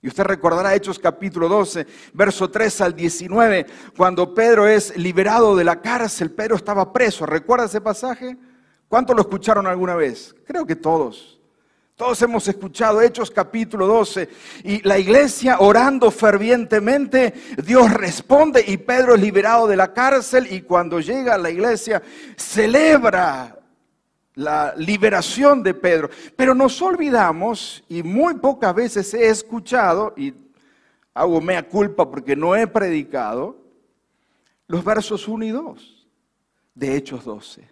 Y 0.00 0.06
usted 0.08 0.24
recordará 0.24 0.74
Hechos 0.74 0.98
capítulo 0.98 1.48
12, 1.48 1.86
verso 2.12 2.48
3 2.48 2.80
al 2.82 2.94
19, 2.94 3.66
cuando 3.96 4.32
Pedro 4.32 4.68
es 4.68 4.96
liberado 4.96 5.56
de 5.56 5.64
la 5.64 5.80
cárcel, 5.80 6.30
Pedro 6.30 6.54
estaba 6.54 6.92
preso. 6.92 7.26
¿Recuerda 7.26 7.66
ese 7.66 7.80
pasaje? 7.80 8.36
¿Cuántos 8.86 9.16
lo 9.16 9.22
escucharon 9.22 9.66
alguna 9.66 9.96
vez? 9.96 10.36
Creo 10.46 10.64
que 10.64 10.76
todos. 10.76 11.40
Todos 11.96 12.22
hemos 12.22 12.46
escuchado 12.46 13.02
Hechos 13.02 13.28
capítulo 13.28 13.88
12 13.88 14.28
y 14.62 14.86
la 14.86 15.00
iglesia 15.00 15.56
orando 15.58 16.12
fervientemente, 16.12 17.34
Dios 17.64 17.92
responde 17.92 18.64
y 18.64 18.76
Pedro 18.76 19.16
es 19.16 19.20
liberado 19.20 19.66
de 19.66 19.74
la 19.74 19.92
cárcel 19.92 20.46
y 20.48 20.60
cuando 20.60 21.00
llega 21.00 21.34
a 21.34 21.38
la 21.38 21.50
iglesia 21.50 22.00
celebra 22.36 23.57
la 24.38 24.72
liberación 24.76 25.64
de 25.64 25.74
Pedro. 25.74 26.10
Pero 26.36 26.54
nos 26.54 26.80
olvidamos, 26.80 27.82
y 27.88 28.04
muy 28.04 28.34
pocas 28.34 28.72
veces 28.72 29.12
he 29.12 29.28
escuchado, 29.28 30.14
y 30.16 30.32
hago 31.12 31.40
mea 31.40 31.68
culpa 31.68 32.08
porque 32.08 32.36
no 32.36 32.54
he 32.54 32.66
predicado, 32.68 33.56
los 34.68 34.84
versos 34.84 35.26
1 35.26 35.44
y 35.44 35.50
2 35.50 36.08
de 36.74 36.96
Hechos 36.96 37.24
12. 37.24 37.68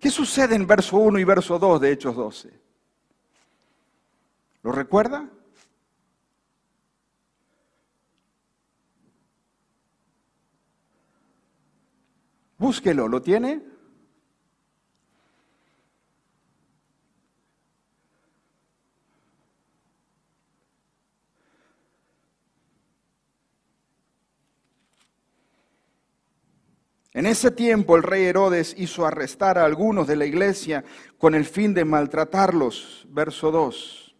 ¿Qué 0.00 0.10
sucede 0.10 0.56
en 0.56 0.66
verso 0.66 0.96
1 0.96 1.18
y 1.18 1.24
verso 1.24 1.60
2 1.60 1.80
de 1.80 1.92
Hechos 1.92 2.16
12? 2.16 2.50
¿Lo 4.64 4.72
recuerda? 4.72 5.28
Búsquelo, 12.58 13.06
¿lo 13.06 13.22
tiene? 13.22 13.62
En 27.12 27.26
ese 27.26 27.50
tiempo 27.50 27.96
el 27.96 28.02
rey 28.02 28.24
Herodes 28.24 28.74
hizo 28.76 29.04
arrestar 29.06 29.58
a 29.58 29.64
algunos 29.64 30.06
de 30.06 30.14
la 30.14 30.24
iglesia 30.24 30.84
con 31.18 31.34
el 31.34 31.46
fin 31.46 31.74
de 31.74 31.84
maltratarlos. 31.84 33.06
Verso 33.08 33.50
2. 33.50 34.14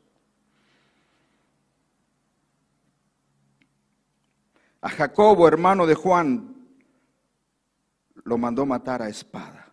A 4.81 4.89
Jacobo, 4.89 5.47
hermano 5.47 5.87
de 5.87 5.95
Juan, 5.95 6.58
lo 8.29 8.37
mandó 8.37 8.67
matar 8.67 9.01
a 9.01 9.09
espada. 9.09 9.73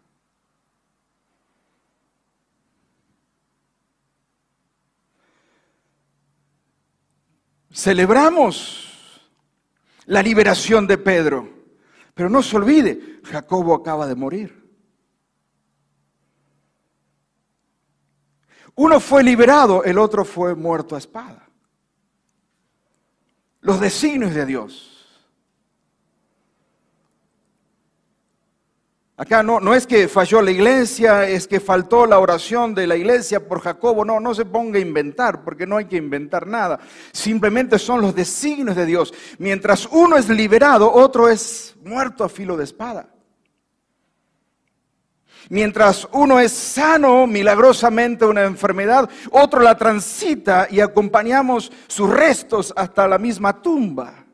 Celebramos 7.69 9.21
la 10.05 10.23
liberación 10.23 10.87
de 10.87 10.97
Pedro, 10.97 11.49
pero 12.13 12.29
no 12.29 12.41
se 12.41 12.55
olvide, 12.55 13.19
Jacobo 13.25 13.75
acaba 13.75 14.07
de 14.07 14.15
morir. 14.15 14.63
Uno 18.75 19.01
fue 19.01 19.21
liberado, 19.21 19.83
el 19.83 19.97
otro 19.97 20.23
fue 20.23 20.55
muerto 20.55 20.95
a 20.95 20.99
espada. 20.99 21.49
Los 23.59 23.81
designios 23.81 24.33
de 24.33 24.45
Dios. 24.45 24.94
Acá 29.17 29.41
no, 29.43 29.61
no 29.61 29.73
es 29.73 29.87
que 29.87 30.09
falló 30.09 30.41
la 30.41 30.51
iglesia, 30.51 31.27
es 31.27 31.47
que 31.47 31.61
faltó 31.61 32.05
la 32.05 32.19
oración 32.19 32.75
de 32.75 32.85
la 32.85 32.97
iglesia 32.97 33.47
por 33.47 33.61
Jacobo. 33.61 34.03
No, 34.03 34.19
no 34.19 34.35
se 34.35 34.43
ponga 34.43 34.77
a 34.77 34.81
inventar, 34.81 35.41
porque 35.45 35.65
no 35.65 35.77
hay 35.77 35.85
que 35.85 35.95
inventar 35.95 36.45
nada. 36.45 36.79
Simplemente 37.13 37.79
son 37.79 38.01
los 38.01 38.13
designios 38.13 38.75
de 38.75 38.85
Dios. 38.85 39.13
Mientras 39.37 39.87
uno 39.89 40.17
es 40.17 40.27
liberado, 40.27 40.91
otro 40.91 41.29
es 41.29 41.75
muerto 41.85 42.25
a 42.25 42.29
filo 42.29 42.57
de 42.57 42.65
espada. 42.65 43.07
Mientras 45.47 46.07
uno 46.11 46.39
es 46.39 46.51
sano 46.51 47.25
milagrosamente 47.25 48.25
una 48.25 48.43
enfermedad, 48.43 49.09
otro 49.31 49.61
la 49.61 49.77
transita 49.77 50.67
y 50.69 50.81
acompañamos 50.81 51.71
sus 51.87 52.09
restos 52.09 52.73
hasta 52.75 53.07
la 53.07 53.17
misma 53.17 53.61
tumba. 53.61 54.25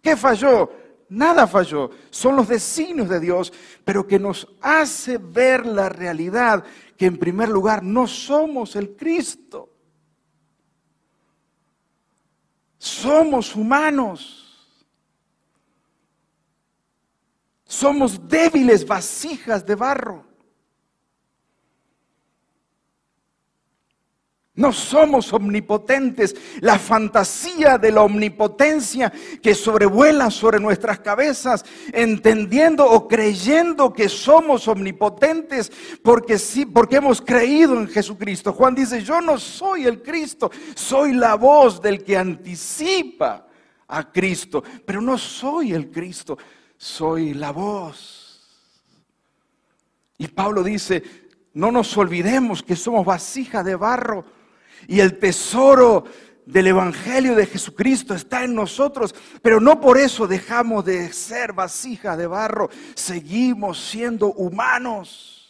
¿Qué 0.00 0.16
falló? 0.16 0.83
Nada 1.14 1.46
falló. 1.46 1.90
Son 2.10 2.34
los 2.34 2.48
designios 2.48 3.08
de 3.08 3.20
Dios, 3.20 3.52
pero 3.84 4.06
que 4.06 4.18
nos 4.18 4.48
hace 4.60 5.18
ver 5.18 5.64
la 5.64 5.88
realidad 5.88 6.64
que 6.96 7.06
en 7.06 7.18
primer 7.18 7.48
lugar 7.48 7.84
no 7.84 8.08
somos 8.08 8.74
el 8.74 8.96
Cristo. 8.96 9.70
Somos 12.78 13.54
humanos. 13.54 14.40
Somos 17.64 18.28
débiles 18.28 18.84
vasijas 18.84 19.64
de 19.64 19.74
barro. 19.76 20.33
No 24.56 24.72
somos 24.72 25.32
omnipotentes. 25.32 26.36
La 26.60 26.78
fantasía 26.78 27.76
de 27.76 27.90
la 27.90 28.02
omnipotencia 28.02 29.12
que 29.42 29.52
sobrevuela 29.52 30.30
sobre 30.30 30.60
nuestras 30.60 31.00
cabezas, 31.00 31.64
entendiendo 31.92 32.88
o 32.88 33.08
creyendo 33.08 33.92
que 33.92 34.08
somos 34.08 34.68
omnipotentes 34.68 35.72
porque 36.02 36.38
sí, 36.38 36.66
porque 36.66 36.96
hemos 36.96 37.20
creído 37.20 37.74
en 37.74 37.88
Jesucristo. 37.88 38.52
Juan 38.52 38.76
dice, 38.76 39.02
"Yo 39.02 39.20
no 39.20 39.38
soy 39.38 39.86
el 39.86 40.02
Cristo, 40.02 40.52
soy 40.76 41.14
la 41.14 41.34
voz 41.34 41.82
del 41.82 42.04
que 42.04 42.16
anticipa 42.16 43.48
a 43.88 44.12
Cristo, 44.12 44.62
pero 44.86 45.00
no 45.00 45.18
soy 45.18 45.72
el 45.72 45.90
Cristo, 45.90 46.38
soy 46.76 47.34
la 47.34 47.50
voz." 47.50 48.40
Y 50.16 50.28
Pablo 50.28 50.62
dice, 50.62 51.02
"No 51.54 51.72
nos 51.72 51.96
olvidemos 51.96 52.62
que 52.62 52.76
somos 52.76 53.04
vasija 53.04 53.64
de 53.64 53.74
barro." 53.74 54.43
Y 54.88 55.00
el 55.00 55.18
tesoro 55.18 56.04
del 56.46 56.66
Evangelio 56.66 57.34
de 57.34 57.46
Jesucristo 57.46 58.14
está 58.14 58.44
en 58.44 58.54
nosotros, 58.54 59.14
pero 59.42 59.60
no 59.60 59.80
por 59.80 59.98
eso 59.98 60.26
dejamos 60.26 60.84
de 60.84 61.12
ser 61.12 61.52
vasijas 61.52 62.18
de 62.18 62.26
barro, 62.26 62.68
seguimos 62.94 63.82
siendo 63.82 64.32
humanos. 64.32 65.40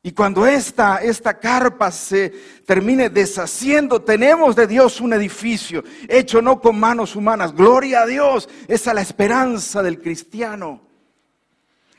Y 0.00 0.12
cuando 0.12 0.46
esta, 0.46 0.98
esta 0.98 1.38
carpa 1.38 1.90
se 1.90 2.30
termine 2.64 3.10
deshaciendo, 3.10 4.00
tenemos 4.00 4.54
de 4.54 4.66
Dios 4.66 5.00
un 5.00 5.12
edificio 5.12 5.82
hecho 6.08 6.40
no 6.40 6.60
con 6.60 6.78
manos 6.78 7.16
humanas. 7.16 7.52
Gloria 7.52 8.02
a 8.02 8.06
Dios, 8.06 8.48
esa 8.68 8.90
es 8.90 8.94
la 8.94 9.02
esperanza 9.02 9.82
del 9.82 10.00
cristiano 10.00 10.87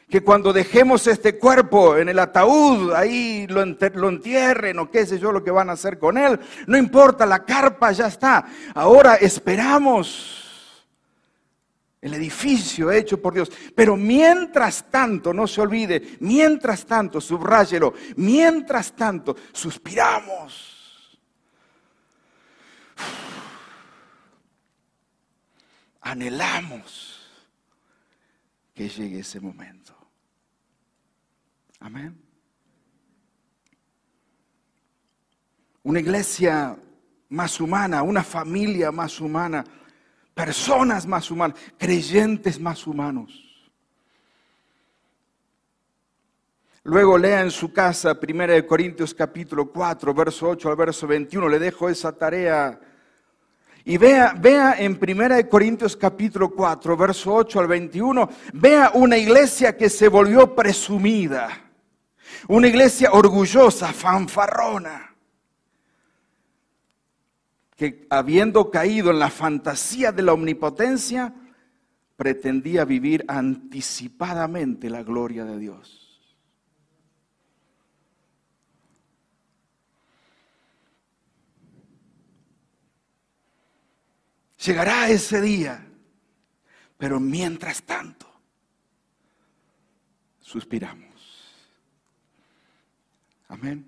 que 0.10 0.24
cuando 0.24 0.52
dejemos 0.52 1.06
este 1.06 1.38
cuerpo 1.38 1.96
en 1.96 2.10
el 2.10 2.18
ataúd, 2.18 2.94
ahí 2.94 3.46
lo, 3.48 3.62
entierren 3.62 4.80
o 4.80 4.90
qué 4.90 5.06
sé 5.06 5.20
yo 5.20 5.32
lo 5.32 5.44
que 5.44 5.52
van 5.52 5.70
a 5.70 5.74
hacer 5.74 6.00
con 6.00 6.18
él, 6.18 6.40
no 6.66 6.78
importa, 6.78 7.28
la 7.28 7.46
carpa 7.46 7.92
ya 7.92 8.08
está. 8.08 8.46
Ahora 8.74 9.16
esperamos 9.16 10.88
el 12.02 12.14
edificio 12.16 12.92
hecho 12.92 13.22
por 13.22 13.36
Dios. 13.36 13.52
Pero 13.76 13.96
mientras 13.96 14.90
tanto, 14.90 15.32
no 15.32 15.46
se 15.46 15.62
olvide, 15.62 16.18
mientras 16.22 16.86
tanto, 16.86 17.22
subráyelo, 17.22 17.94
mientras 18.16 18.94
tanto, 18.94 19.36
suspiramos. 19.52 21.20
Anhelamos 26.02 27.30
que 28.74 28.90
llegue 28.90 29.20
ese 29.20 29.40
momento. 29.40 29.99
Amén. 31.80 32.20
Una 35.84 36.00
iglesia 36.00 36.78
más 37.30 37.60
humana, 37.62 38.04
una 38.04 38.24
familia 38.24 38.92
más 38.92 39.22
humana, 39.22 39.64
personas 40.34 41.06
más 41.06 41.32
humanas, 41.32 41.58
creyentes 41.78 42.60
más 42.60 42.86
humanos. 42.86 43.46
Luego 46.84 47.18
lea 47.18 47.42
en 47.42 47.52
su 47.52 47.72
casa 47.72 48.18
1 48.22 48.68
Corintios 48.68 49.14
capítulo 49.14 49.72
4, 49.72 50.14
verso 50.14 50.50
8 50.50 50.70
al 50.70 50.76
verso 50.76 51.08
21. 51.08 51.48
Le 51.48 51.60
dejo 51.60 51.88
esa 51.88 52.12
tarea 52.12 52.80
y 53.86 53.98
vea, 53.98 54.34
vea 54.38 54.76
en 54.78 55.00
1 55.02 55.50
Corintios 55.50 55.96
capítulo 55.96 56.50
4, 56.50 56.98
verso 56.98 57.34
8 57.34 57.60
al 57.60 57.68
21, 57.68 58.30
vea 58.54 58.92
una 58.94 59.18
iglesia 59.18 59.78
que 59.78 59.90
se 59.90 60.08
volvió 60.08 60.54
presumida. 60.54 61.69
Una 62.48 62.68
iglesia 62.68 63.12
orgullosa, 63.12 63.94
fanfarrona, 63.94 65.16
que 67.76 68.06
habiendo 68.10 68.70
caído 68.70 69.12
en 69.12 69.20
la 69.20 69.30
fantasía 69.30 70.12
de 70.12 70.24
la 70.24 70.34
omnipotencia, 70.34 71.34
pretendía 72.18 72.84
vivir 72.84 73.24
anticipadamente 73.28 74.90
la 74.90 75.04
gloria 75.04 75.46
de 75.46 75.58
Dios. 75.58 76.10
Llegará 84.66 85.10
ese 85.10 85.40
día, 85.40 85.88
pero 86.98 87.22
mientras 87.22 87.82
tanto, 87.84 88.30
suspiramos. 90.42 91.09
Amén. 93.50 93.86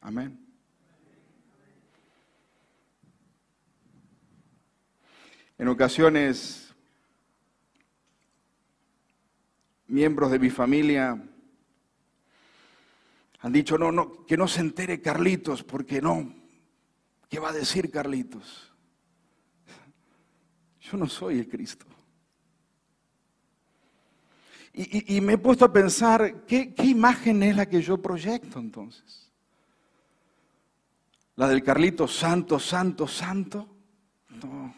Amén. 0.00 0.46
En 5.56 5.68
ocasiones, 5.68 6.74
miembros 9.86 10.32
de 10.32 10.38
mi 10.38 10.50
familia 10.50 11.22
han 13.38 13.52
dicho, 13.52 13.78
no, 13.78 13.92
no, 13.92 14.26
que 14.26 14.36
no 14.36 14.48
se 14.48 14.60
entere 14.60 15.00
Carlitos, 15.00 15.62
porque 15.62 16.02
no, 16.02 16.34
¿qué 17.28 17.38
va 17.38 17.50
a 17.50 17.52
decir 17.52 17.90
Carlitos? 17.90 18.72
Yo 20.80 20.96
no 20.96 21.08
soy 21.08 21.38
el 21.38 21.48
Cristo. 21.48 21.86
Y, 24.72 25.20
me 25.20 25.32
he 25.32 25.38
puesto 25.38 25.64
a 25.64 25.72
pensar, 25.72 26.44
¿qué, 26.46 26.72
¿qué 26.72 26.84
imagen 26.84 27.42
es 27.42 27.56
la 27.56 27.66
que 27.66 27.82
yo 27.82 28.00
proyecto 28.00 28.58
entonces? 28.60 29.30
¿La 31.36 31.48
del 31.48 31.62
Carlito 31.62 32.06
santo, 32.06 32.58
santo, 32.58 33.08
santo? 33.08 33.68
No. 34.42 34.74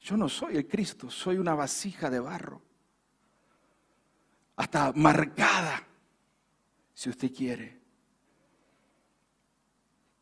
Yo 0.00 0.16
no 0.16 0.28
soy 0.28 0.56
el 0.56 0.66
Cristo, 0.66 1.10
soy 1.10 1.36
una 1.36 1.54
vasija 1.54 2.08
de 2.08 2.18
barro. 2.18 2.62
Hasta 4.56 4.92
marcada, 4.92 5.86
si 6.94 7.10
usted 7.10 7.32
quiere, 7.32 7.80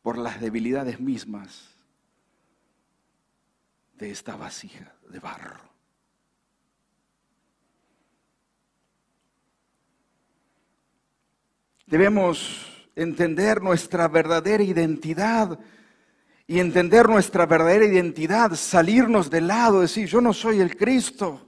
por 0.01 0.17
las 0.17 0.41
debilidades 0.41 0.99
mismas 0.99 1.69
de 3.93 4.11
esta 4.11 4.35
vasija 4.35 4.95
de 5.09 5.19
barro. 5.19 5.70
Debemos 11.91 12.87
entender 12.95 13.61
nuestra 13.61 14.07
verdadera 14.07 14.63
identidad 14.63 15.59
y 16.47 16.59
entender 16.59 17.09
nuestra 17.09 17.45
verdadera 17.45 17.83
identidad, 17.83 18.55
salirnos 18.55 19.29
del 19.29 19.47
lado, 19.47 19.81
decir, 19.81 20.07
yo 20.07 20.21
no 20.21 20.31
soy 20.31 20.61
el 20.61 20.77
Cristo. 20.77 21.45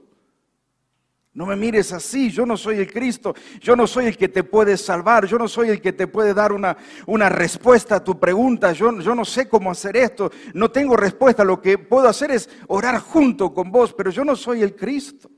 No 1.32 1.46
me 1.46 1.56
mires 1.56 1.94
así, 1.94 2.30
yo 2.30 2.44
no 2.44 2.58
soy 2.58 2.76
el 2.76 2.92
Cristo, 2.92 3.34
yo 3.58 3.74
no 3.74 3.86
soy 3.86 4.04
el 4.04 4.18
que 4.18 4.28
te 4.28 4.44
puede 4.44 4.76
salvar, 4.76 5.26
yo 5.26 5.38
no 5.38 5.48
soy 5.48 5.70
el 5.70 5.80
que 5.80 5.94
te 5.94 6.08
puede 6.08 6.34
dar 6.34 6.52
una, 6.52 6.76
una 7.06 7.30
respuesta 7.30 7.96
a 7.96 8.04
tu 8.04 8.20
pregunta, 8.20 8.72
yo, 8.72 9.00
yo 9.00 9.14
no 9.14 9.24
sé 9.24 9.48
cómo 9.48 9.70
hacer 9.70 9.96
esto, 9.96 10.30
no 10.52 10.70
tengo 10.70 10.94
respuesta, 10.94 11.42
lo 11.42 11.62
que 11.62 11.78
puedo 11.78 12.06
hacer 12.06 12.30
es 12.30 12.50
orar 12.68 12.98
junto 12.98 13.54
con 13.54 13.72
vos, 13.72 13.94
pero 13.94 14.10
yo 14.10 14.26
no 14.26 14.36
soy 14.36 14.60
el 14.60 14.76
Cristo. 14.76 15.30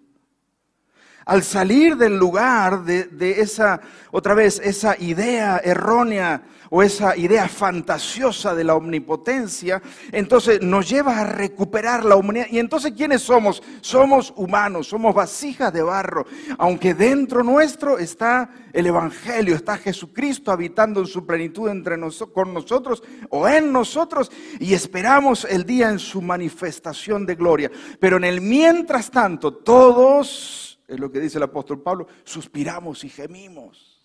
Al 1.27 1.43
salir 1.43 1.97
del 1.97 2.17
lugar 2.17 2.85
de, 2.85 3.05
de 3.05 3.41
esa, 3.41 3.81
otra 4.12 4.33
vez, 4.33 4.61
esa 4.65 4.97
idea 4.99 5.61
errónea 5.62 6.43
o 6.71 6.83
esa 6.83 7.17
idea 7.17 7.49
fantasiosa 7.49 8.55
de 8.55 8.65
la 8.65 8.75
omnipotencia, 8.75 9.83
entonces 10.12 10.61
nos 10.62 10.89
lleva 10.89 11.19
a 11.19 11.25
recuperar 11.25 12.05
la 12.05 12.17
humanidad. 12.17 12.47
Y 12.51 12.59
entonces, 12.59 12.93
¿quiénes 12.93 13.23
somos? 13.23 13.62
Somos 13.81 14.33
humanos, 14.37 14.89
somos 14.89 15.15
vasijas 15.15 15.73
de 15.73 15.83
barro, 15.83 16.27
aunque 16.59 16.95
dentro 16.95 17.43
nuestro 17.43 17.99
está 17.99 18.51
el 18.73 18.87
Evangelio, 18.87 19.55
está 19.55 19.79
Jesucristo 19.79 20.53
habitando 20.53 21.01
en 21.01 21.07
su 21.07 21.27
plenitud 21.27 21.69
entre 21.69 21.97
nosotros, 21.97 22.35
con 22.35 22.55
nosotros 22.55 23.03
o 23.31 23.49
en 23.49 23.73
nosotros 23.73 24.31
y 24.61 24.75
esperamos 24.75 25.47
el 25.49 25.65
día 25.65 25.91
en 25.91 25.99
su 25.99 26.21
manifestación 26.21 27.27
de 27.27 27.35
gloria. 27.35 27.71
Pero 27.99 28.17
en 28.17 28.25
el 28.25 28.41
mientras 28.41 29.11
tanto, 29.11 29.55
todos, 29.55 30.76
es 30.87 31.01
lo 31.01 31.11
que 31.11 31.20
dice 31.20 31.38
el 31.38 31.44
apóstol 31.44 31.83
Pablo, 31.83 32.07
suspiramos 32.25 33.05
y 33.05 33.09
gemimos. 33.09 34.01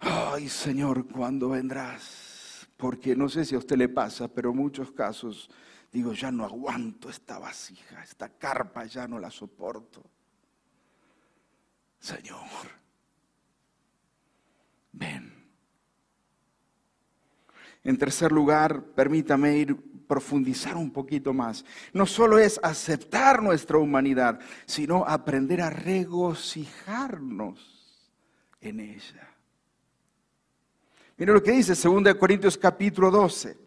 Ay 0.00 0.48
Señor, 0.48 1.06
¿cuándo 1.08 1.50
vendrás? 1.50 2.68
Porque 2.76 3.16
no 3.16 3.28
sé 3.28 3.44
si 3.44 3.54
a 3.54 3.58
usted 3.58 3.76
le 3.76 3.88
pasa, 3.88 4.28
pero 4.28 4.50
en 4.50 4.56
muchos 4.56 4.92
casos 4.92 5.48
digo, 5.92 6.12
ya 6.12 6.30
no 6.30 6.44
aguanto 6.44 7.08
esta 7.08 7.38
vasija, 7.38 8.02
esta 8.02 8.28
carpa 8.28 8.84
ya 8.84 9.08
no 9.08 9.18
la 9.18 9.30
soporto. 9.30 10.02
Señor, 11.98 12.46
ven. 14.92 15.32
En 17.82 17.96
tercer 17.96 18.32
lugar, 18.32 18.84
permítame 18.94 19.56
ir 19.56 19.76
profundizar 20.06 20.76
un 20.76 20.90
poquito 20.90 21.32
más. 21.32 21.64
No 21.92 22.06
solo 22.06 22.38
es 22.38 22.60
aceptar 22.62 23.42
nuestra 23.42 23.78
humanidad, 23.78 24.38
sino 24.66 25.04
aprender 25.06 25.60
a 25.60 25.70
regocijarnos 25.70 27.58
en 28.60 28.80
ella. 28.80 29.28
Mira 31.16 31.32
lo 31.32 31.42
que 31.42 31.52
dice 31.52 31.74
2 31.74 32.14
Corintios 32.16 32.58
capítulo 32.58 33.10
12. 33.10 33.65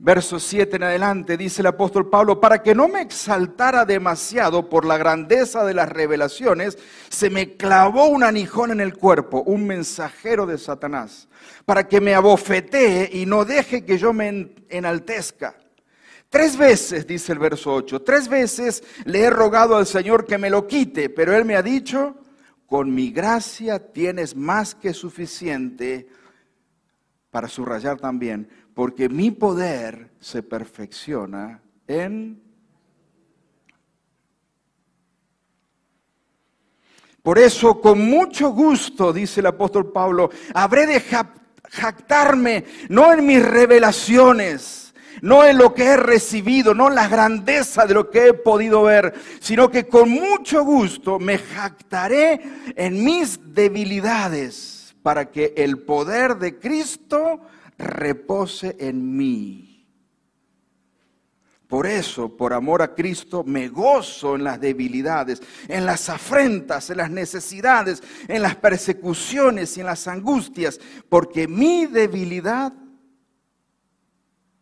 Verso 0.00 0.38
7 0.38 0.76
en 0.76 0.84
adelante 0.84 1.36
dice 1.36 1.60
el 1.60 1.66
apóstol 1.66 2.08
Pablo, 2.08 2.40
para 2.40 2.62
que 2.62 2.72
no 2.72 2.86
me 2.86 3.00
exaltara 3.00 3.84
demasiado 3.84 4.68
por 4.68 4.84
la 4.84 4.96
grandeza 4.96 5.64
de 5.64 5.74
las 5.74 5.88
revelaciones, 5.88 6.78
se 7.08 7.30
me 7.30 7.56
clavó 7.56 8.06
un 8.06 8.22
anijón 8.22 8.70
en 8.70 8.80
el 8.80 8.96
cuerpo, 8.96 9.42
un 9.42 9.66
mensajero 9.66 10.46
de 10.46 10.56
Satanás, 10.56 11.26
para 11.64 11.88
que 11.88 12.00
me 12.00 12.14
abofetee 12.14 13.10
y 13.12 13.26
no 13.26 13.44
deje 13.44 13.84
que 13.84 13.98
yo 13.98 14.12
me 14.12 14.52
enaltezca. 14.68 15.56
Tres 16.28 16.56
veces, 16.56 17.04
dice 17.04 17.32
el 17.32 17.40
verso 17.40 17.74
8, 17.74 18.02
tres 18.02 18.28
veces 18.28 18.84
le 19.04 19.22
he 19.22 19.30
rogado 19.30 19.76
al 19.76 19.86
Señor 19.86 20.26
que 20.26 20.38
me 20.38 20.50
lo 20.50 20.68
quite, 20.68 21.10
pero 21.10 21.34
él 21.34 21.44
me 21.44 21.56
ha 21.56 21.62
dicho, 21.62 22.14
con 22.66 22.94
mi 22.94 23.10
gracia 23.10 23.80
tienes 23.92 24.36
más 24.36 24.76
que 24.76 24.94
suficiente 24.94 26.08
para 27.30 27.48
subrayar 27.48 27.98
también, 27.98 28.48
porque 28.78 29.08
mi 29.08 29.32
poder 29.32 30.12
se 30.20 30.44
perfecciona 30.44 31.60
en... 31.88 32.40
Por 37.20 37.40
eso, 37.40 37.80
con 37.80 38.00
mucho 38.00 38.50
gusto, 38.50 39.12
dice 39.12 39.40
el 39.40 39.46
apóstol 39.46 39.90
Pablo, 39.90 40.30
habré 40.54 40.86
de 40.86 41.02
jactarme, 41.68 42.66
no 42.88 43.12
en 43.12 43.26
mis 43.26 43.44
revelaciones, 43.44 44.94
no 45.22 45.44
en 45.44 45.58
lo 45.58 45.74
que 45.74 45.82
he 45.82 45.96
recibido, 45.96 46.72
no 46.72 46.86
en 46.86 46.94
la 46.94 47.08
grandeza 47.08 47.84
de 47.84 47.94
lo 47.94 48.08
que 48.10 48.28
he 48.28 48.32
podido 48.32 48.84
ver, 48.84 49.12
sino 49.40 49.72
que 49.72 49.88
con 49.88 50.08
mucho 50.08 50.62
gusto 50.62 51.18
me 51.18 51.38
jactaré 51.38 52.40
en 52.76 53.04
mis 53.04 53.40
debilidades 53.52 54.94
para 55.02 55.32
que 55.32 55.52
el 55.56 55.80
poder 55.80 56.36
de 56.36 56.60
Cristo 56.60 57.40
repose 57.78 58.76
en 58.78 59.16
mí. 59.16 59.68
Por 61.68 61.86
eso, 61.86 62.34
por 62.34 62.54
amor 62.54 62.80
a 62.80 62.94
Cristo, 62.94 63.44
me 63.44 63.68
gozo 63.68 64.36
en 64.36 64.44
las 64.44 64.58
debilidades, 64.58 65.42
en 65.68 65.84
las 65.84 66.08
afrentas, 66.08 66.88
en 66.88 66.96
las 66.96 67.10
necesidades, 67.10 68.02
en 68.26 68.40
las 68.40 68.56
persecuciones 68.56 69.76
y 69.76 69.80
en 69.80 69.86
las 69.86 70.08
angustias, 70.08 70.80
porque 71.10 71.46
mi 71.46 71.84
debilidad 71.84 72.72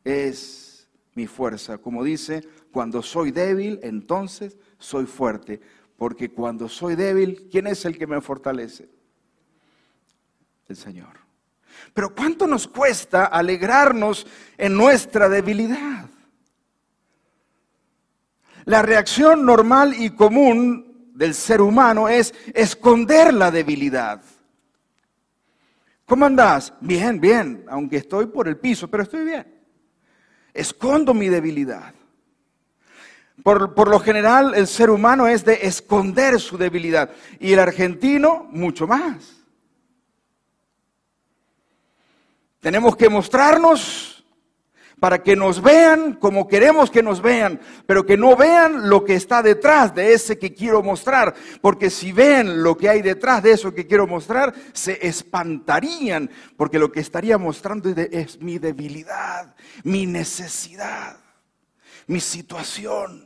es 0.03 0.89
mi 1.15 1.29
fuerza. 1.29 1.79
Como 1.79 2.03
dice, 2.03 2.43
cuando 2.73 3.03
soy 3.03 3.31
débil, 3.31 3.79
entonces 3.85 4.59
soy 4.79 5.07
fuerte. 5.07 5.61
Porque 5.97 6.31
cuando 6.31 6.69
soy 6.69 6.97
débil, 6.97 7.49
¿quién 7.51 7.69
es 7.69 7.85
el 7.85 7.97
que 7.97 8.07
me 8.09 8.21
fortalece? 8.21 8.89
El 10.69 10.77
Señor. 10.77 11.26
Pero 11.95 12.15
¿cuánto 12.15 12.47
nos 12.47 12.67
cuesta 12.67 13.27
alegrarnos 13.27 14.27
en 14.57 14.75
nuestra 14.77 15.29
debilidad? 15.29 16.07
La 18.65 18.83
reacción 18.83 19.45
normal 19.45 19.95
y 19.97 20.11
común 20.11 21.13
del 21.15 21.35
ser 21.35 21.61
humano 21.61 22.09
es 22.09 22.35
esconder 22.53 23.33
la 23.33 23.51
debilidad. 23.51 24.23
¿Cómo 26.05 26.27
andás? 26.27 26.73
Bien, 26.81 27.21
bien, 27.21 27.65
aunque 27.69 27.97
estoy 27.97 28.27
por 28.27 28.49
el 28.49 28.59
piso, 28.59 28.89
pero 28.89 29.03
estoy 29.03 29.25
bien 29.25 29.57
escondo 30.57 31.15
mi 31.15 31.29
debilidad. 31.29 31.95
Por, 33.43 33.89
lo 33.89 34.01
general, 34.01 34.55
el 34.55 34.67
ser 34.67 34.91
humano 34.91 35.29
es 35.29 35.45
de 35.45 35.67
esconder 35.67 36.41
su 36.41 36.59
debilidad 36.59 37.11
y 37.39 37.53
el 37.53 37.61
argentino 37.61 38.49
mucho 38.51 38.89
más. 38.89 39.36
Tenemos 42.67 42.97
que 42.97 43.09
mostrarnos 43.09 44.27
para 44.99 45.23
que 45.23 45.37
nos 45.37 45.63
vean 45.63 46.15
como 46.15 46.49
queremos 46.49 46.91
que 46.91 47.01
nos 47.01 47.23
vean, 47.23 47.61
pero 47.87 48.05
que 48.05 48.17
no 48.17 48.35
vean 48.35 48.91
lo 48.91 49.05
que 49.05 49.15
está 49.15 49.41
detrás 49.41 49.95
de 49.95 50.13
ese 50.13 50.37
que 50.37 50.53
quiero 50.53 50.83
mostrar, 50.83 51.33
porque 51.61 51.91
si 51.91 52.11
ven 52.11 52.65
lo 52.65 52.77
que 52.77 52.89
hay 52.89 53.03
detrás 53.03 53.45
de 53.45 53.53
eso 53.53 53.73
que 53.73 53.87
quiero 53.87 54.09
mostrar, 54.09 54.53
se 54.73 54.99
espantarían, 55.07 56.29
porque 56.57 56.81
lo 56.81 56.91
que 56.91 56.99
estaría 56.99 57.39
mostrando 57.39 57.89
es 57.91 58.41
mi 58.41 58.59
debilidad, 58.59 59.55
mi 59.85 60.05
necesidad, 60.05 61.19
mi 62.09 62.19
situación. 62.19 63.26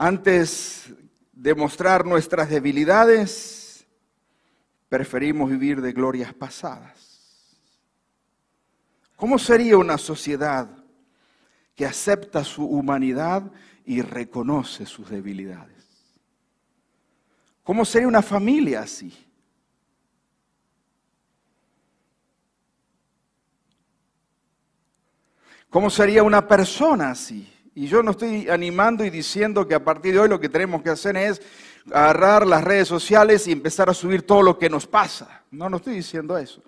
Antes 0.00 0.94
de 1.32 1.56
mostrar 1.56 2.06
nuestras 2.06 2.48
debilidades, 2.48 3.84
preferimos 4.88 5.50
vivir 5.50 5.80
de 5.80 5.92
glorias 5.92 6.32
pasadas. 6.32 7.58
¿Cómo 9.16 9.40
sería 9.40 9.76
una 9.76 9.98
sociedad 9.98 10.70
que 11.74 11.84
acepta 11.84 12.44
su 12.44 12.64
humanidad 12.64 13.50
y 13.84 14.00
reconoce 14.00 14.86
sus 14.86 15.10
debilidades? 15.10 15.84
¿Cómo 17.64 17.84
sería 17.84 18.06
una 18.06 18.22
familia 18.22 18.82
así? 18.82 19.12
¿Cómo 25.68 25.90
sería 25.90 26.22
una 26.22 26.46
persona 26.46 27.10
así? 27.10 27.52
Y 27.78 27.86
yo 27.86 28.02
no 28.02 28.10
estoy 28.10 28.48
animando 28.48 29.04
y 29.04 29.10
diciendo 29.10 29.68
que 29.68 29.76
a 29.76 29.84
partir 29.84 30.12
de 30.12 30.18
hoy 30.18 30.28
lo 30.28 30.40
que 30.40 30.48
tenemos 30.48 30.82
que 30.82 30.90
hacer 30.90 31.16
es 31.16 31.40
agarrar 31.92 32.44
las 32.44 32.64
redes 32.64 32.88
sociales 32.88 33.46
y 33.46 33.52
empezar 33.52 33.88
a 33.88 33.94
subir 33.94 34.22
todo 34.22 34.42
lo 34.42 34.58
que 34.58 34.68
nos 34.68 34.84
pasa. 34.84 35.44
No, 35.52 35.70
no 35.70 35.76
estoy 35.76 35.94
diciendo 35.94 36.36
eso. 36.36 36.60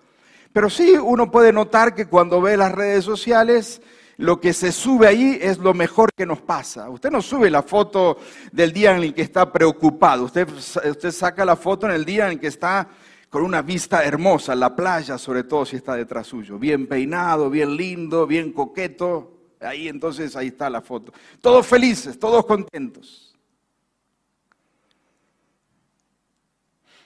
Pero 0.52 0.70
sí 0.70 0.92
uno 0.92 1.28
puede 1.28 1.52
notar 1.52 1.96
que 1.96 2.06
cuando 2.06 2.40
ve 2.40 2.56
las 2.56 2.70
redes 2.70 3.04
sociales, 3.04 3.82
lo 4.18 4.40
que 4.40 4.52
se 4.52 4.70
sube 4.70 5.08
ahí 5.08 5.36
es 5.42 5.58
lo 5.58 5.74
mejor 5.74 6.10
que 6.16 6.26
nos 6.26 6.42
pasa. 6.42 6.88
Usted 6.88 7.10
no 7.10 7.22
sube 7.22 7.50
la 7.50 7.64
foto 7.64 8.18
del 8.52 8.72
día 8.72 8.92
en 8.96 9.02
el 9.02 9.12
que 9.12 9.22
está 9.22 9.52
preocupado. 9.52 10.26
Usted, 10.26 10.46
usted 10.48 11.10
saca 11.10 11.44
la 11.44 11.56
foto 11.56 11.86
en 11.86 11.92
el 11.92 12.04
día 12.04 12.30
en 12.30 12.38
que 12.38 12.46
está 12.46 12.88
con 13.28 13.42
una 13.42 13.62
vista 13.62 14.04
hermosa, 14.04 14.54
la 14.54 14.76
playa, 14.76 15.18
sobre 15.18 15.42
todo 15.42 15.66
si 15.66 15.74
está 15.74 15.96
detrás 15.96 16.28
suyo. 16.28 16.56
Bien 16.56 16.86
peinado, 16.86 17.50
bien 17.50 17.76
lindo, 17.76 18.28
bien 18.28 18.52
coqueto. 18.52 19.39
Ahí 19.60 19.88
entonces, 19.88 20.34
ahí 20.36 20.48
está 20.48 20.70
la 20.70 20.80
foto. 20.80 21.12
Todos 21.40 21.66
felices, 21.66 22.18
todos 22.18 22.44
contentos. 22.46 23.34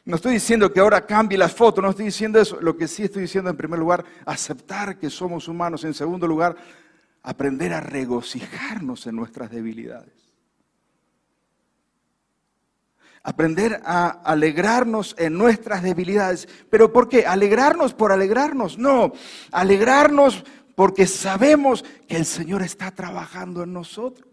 No 0.04 0.16
estoy 0.16 0.34
diciendo 0.34 0.70
que 0.72 0.80
ahora 0.80 1.06
cambie 1.06 1.38
las 1.38 1.54
fotos, 1.54 1.82
no 1.82 1.90
estoy 1.90 2.06
diciendo 2.06 2.38
eso. 2.38 2.60
Lo 2.60 2.76
que 2.76 2.86
sí 2.86 3.04
estoy 3.04 3.22
diciendo 3.22 3.50
en 3.50 3.56
primer 3.56 3.78
lugar, 3.78 4.04
aceptar 4.26 4.98
que 4.98 5.08
somos 5.08 5.48
humanos. 5.48 5.82
En 5.84 5.94
segundo 5.94 6.26
lugar, 6.26 6.56
aprender 7.22 7.72
a 7.72 7.80
regocijarnos 7.80 9.06
en 9.06 9.16
nuestras 9.16 9.50
debilidades. 9.50 10.12
Aprender 13.22 13.80
a 13.86 14.08
alegrarnos 14.08 15.16
en 15.18 15.38
nuestras 15.38 15.82
debilidades. 15.82 16.46
¿Pero 16.68 16.92
por 16.92 17.08
qué? 17.08 17.26
¿Alegrarnos 17.26 17.94
por 17.94 18.12
alegrarnos? 18.12 18.76
No, 18.76 19.14
alegrarnos 19.50 20.44
porque 20.74 21.06
sabemos 21.06 21.84
que 22.08 22.16
el 22.16 22.26
Señor 22.26 22.62
está 22.62 22.90
trabajando 22.90 23.62
en 23.62 23.72
nosotros. 23.72 24.28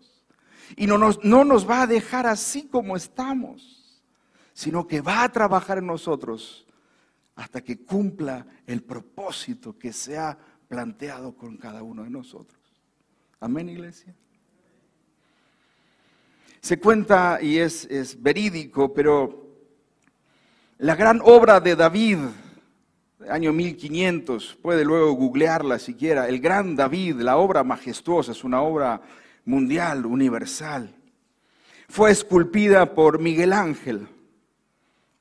Y 0.75 0.87
no 0.87 0.97
nos, 0.97 1.23
no 1.23 1.43
nos 1.43 1.69
va 1.69 1.81
a 1.81 1.87
dejar 1.87 2.25
así 2.27 2.67
como 2.67 2.95
estamos 2.95 3.81
sino 4.53 4.87
que 4.87 5.01
va 5.01 5.23
a 5.23 5.31
trabajar 5.31 5.77
en 5.77 5.87
nosotros 5.87 6.65
hasta 7.35 7.61
que 7.61 7.83
cumpla 7.83 8.45
el 8.67 8.83
propósito 8.83 9.77
que 9.77 9.93
se 9.93 10.17
ha 10.17 10.37
planteado 10.67 11.33
con 11.35 11.57
cada 11.57 11.81
uno 11.81 12.03
de 12.03 12.09
nosotros. 12.09 12.59
Amén, 13.39 13.69
iglesia. 13.69 14.13
Se 16.61 16.79
cuenta 16.79 17.39
y 17.41 17.57
es, 17.57 17.85
es 17.85 18.21
verídico, 18.21 18.93
pero 18.93 19.47
la 20.77 20.95
gran 20.95 21.21
obra 21.23 21.59
de 21.59 21.75
David, 21.75 22.19
año 23.29 23.53
1500, 23.53 24.57
puede 24.61 24.83
luego 24.83 25.13
googlearla 25.13 25.79
siquiera, 25.79 26.27
el 26.27 26.39
gran 26.39 26.75
David, 26.75 27.15
la 27.17 27.37
obra 27.37 27.63
majestuosa, 27.63 28.31
es 28.31 28.43
una 28.43 28.61
obra 28.61 29.01
mundial, 29.45 30.05
universal, 30.05 30.95
fue 31.87 32.11
esculpida 32.11 32.93
por 32.93 33.19
Miguel 33.19 33.53
Ángel 33.53 34.07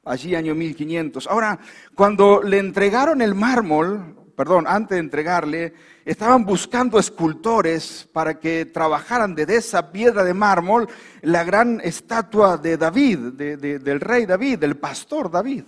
allí 0.04 0.34
año 0.34 0.54
1500. 0.54 1.26
Ahora, 1.26 1.58
cuando 1.94 2.42
le 2.42 2.58
entregaron 2.58 3.22
el 3.22 3.34
mármol, 3.34 4.16
perdón, 4.36 4.66
antes 4.66 4.96
de 4.96 5.00
entregarle, 5.00 5.74
estaban 6.04 6.44
buscando 6.44 6.98
escultores 6.98 8.08
para 8.12 8.38
que 8.38 8.66
trabajaran 8.66 9.34
de 9.34 9.42
esa 9.54 9.92
piedra 9.92 10.24
de 10.24 10.34
mármol 10.34 10.88
la 11.22 11.44
gran 11.44 11.80
estatua 11.82 12.56
de 12.56 12.76
David, 12.76 13.18
del 13.18 14.00
rey 14.00 14.26
David, 14.26 14.58
del 14.58 14.76
pastor 14.76 15.30
David, 15.30 15.64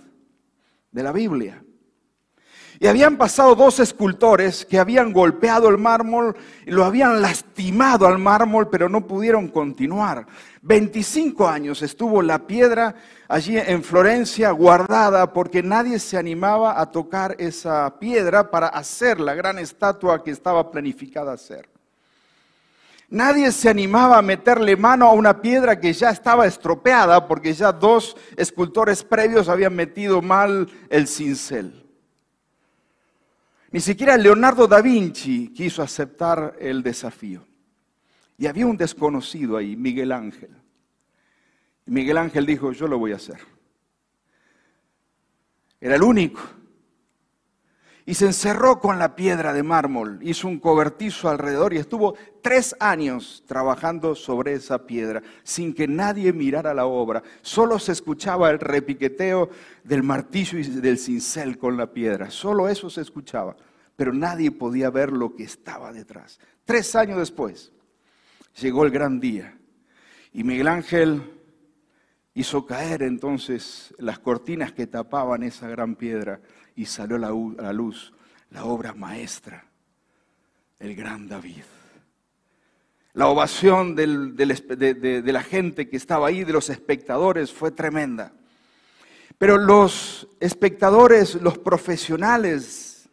de 0.91 1.03
la 1.03 1.11
Biblia. 1.11 1.63
Y 2.83 2.87
habían 2.87 3.15
pasado 3.15 3.55
dos 3.55 3.79
escultores 3.79 4.65
que 4.65 4.77
habían 4.77 5.13
golpeado 5.13 5.69
el 5.69 5.77
mármol, 5.77 6.35
y 6.65 6.71
lo 6.71 6.83
habían 6.83 7.21
lastimado 7.21 8.05
al 8.05 8.19
mármol, 8.19 8.69
pero 8.69 8.89
no 8.89 9.07
pudieron 9.07 9.47
continuar. 9.47 10.27
25 10.63 11.47
años 11.47 11.81
estuvo 11.81 12.21
la 12.21 12.45
piedra 12.45 12.93
allí 13.29 13.57
en 13.57 13.85
Florencia 13.85 14.51
guardada 14.51 15.31
porque 15.31 15.63
nadie 15.63 15.97
se 15.97 16.17
animaba 16.17 16.77
a 16.77 16.91
tocar 16.91 17.37
esa 17.39 17.97
piedra 17.99 18.51
para 18.51 18.67
hacer 18.67 19.17
la 19.21 19.33
gran 19.33 19.59
estatua 19.59 20.21
que 20.21 20.31
estaba 20.31 20.69
planificada 20.69 21.31
hacer. 21.31 21.69
Nadie 23.07 23.53
se 23.53 23.69
animaba 23.69 24.17
a 24.17 24.21
meterle 24.21 24.75
mano 24.75 25.07
a 25.07 25.13
una 25.13 25.41
piedra 25.41 25.79
que 25.79 25.93
ya 25.93 26.09
estaba 26.09 26.47
estropeada 26.47 27.29
porque 27.29 27.53
ya 27.53 27.71
dos 27.71 28.17
escultores 28.35 29.05
previos 29.05 29.47
habían 29.47 29.73
metido 29.73 30.21
mal 30.21 30.69
el 30.89 31.07
cincel. 31.07 31.82
Ni 33.73 33.79
siquiera 33.79 34.15
Leonardo 34.17 34.67
da 34.67 34.83
Vinci 34.83 35.47
quiso 35.47 35.81
aceptar 35.81 36.55
el 36.59 36.83
desafío. 36.83 37.43
Y 38.37 38.45
había 38.45 38.67
un 38.67 38.77
desconocido 38.77 39.57
ahí, 39.57 39.75
Miguel 39.75 40.11
Ángel. 40.11 40.51
Y 41.87 41.89
Miguel 41.89 42.19
Ángel 42.19 42.45
dijo, 42.45 42.71
yo 42.71 42.87
lo 42.87 42.99
voy 42.99 43.13
a 43.13 43.15
hacer. 43.15 43.39
Era 45.81 45.95
el 45.95 46.03
único. 46.03 46.39
Y 48.05 48.15
se 48.15 48.25
encerró 48.25 48.79
con 48.79 48.99
la 48.99 49.15
piedra 49.15 49.53
de 49.53 49.63
mármol, 49.63 50.19
hizo 50.21 50.49
un 50.49 50.59
cobertizo 50.59 51.29
alrededor 51.29 51.73
y 51.73 51.77
estuvo 51.77 52.15
tres 52.41 52.75
años 52.79 53.43
trabajando 53.47 54.13
sobre 54.13 54.53
esa 54.53 54.85
piedra 54.85 55.23
sin 55.43 55.73
que 55.73 55.87
nadie 55.87 56.33
mirara 56.33 56.73
la 56.73 56.85
obra. 56.85 57.23
Solo 57.41 57.79
se 57.79 57.93
escuchaba 57.93 58.49
el 58.49 58.59
repiqueteo 58.59 59.49
del 59.85 60.03
martillo 60.03 60.59
y 60.59 60.63
del 60.63 60.97
cincel 60.97 61.57
con 61.57 61.77
la 61.77 61.93
piedra. 61.93 62.29
Solo 62.29 62.67
eso 62.67 62.89
se 62.89 62.99
escuchaba, 62.99 63.55
pero 63.95 64.11
nadie 64.11 64.51
podía 64.51 64.89
ver 64.89 65.13
lo 65.13 65.33
que 65.33 65.43
estaba 65.43 65.93
detrás. 65.93 66.39
Tres 66.65 66.95
años 66.97 67.19
después 67.19 67.71
llegó 68.59 68.83
el 68.83 68.91
gran 68.91 69.21
día 69.21 69.57
y 70.33 70.43
Miguel 70.43 70.67
Ángel 70.67 71.21
hizo 72.33 72.65
caer 72.65 73.03
entonces 73.03 73.93
las 73.97 74.19
cortinas 74.19 74.71
que 74.71 74.87
tapaban 74.87 75.43
esa 75.43 75.67
gran 75.67 75.95
piedra 75.95 76.41
y 76.75 76.85
salió 76.85 77.15
a 77.17 77.19
la 77.61 77.73
luz 77.73 78.13
la 78.53 78.65
obra 78.65 78.93
maestra, 78.93 79.65
el 80.79 80.95
gran 80.95 81.27
David. 81.27 81.63
La 83.13 83.27
ovación 83.27 83.95
de, 83.95 84.07
de, 84.07 85.33
la 85.33 85.43
gente 85.43 85.87
que 85.87 85.97
estaba 85.97 86.27
ahí, 86.27 86.43
de 86.43 86.53
los 86.53 86.69
espectadores, 86.69 87.51
fue 87.51 87.71
tremenda. 87.71 88.33
Pero 89.37 89.57
los 89.57 90.27
espectadores, 90.39 91.35
los 91.35 91.59
profesionales, 91.59 93.09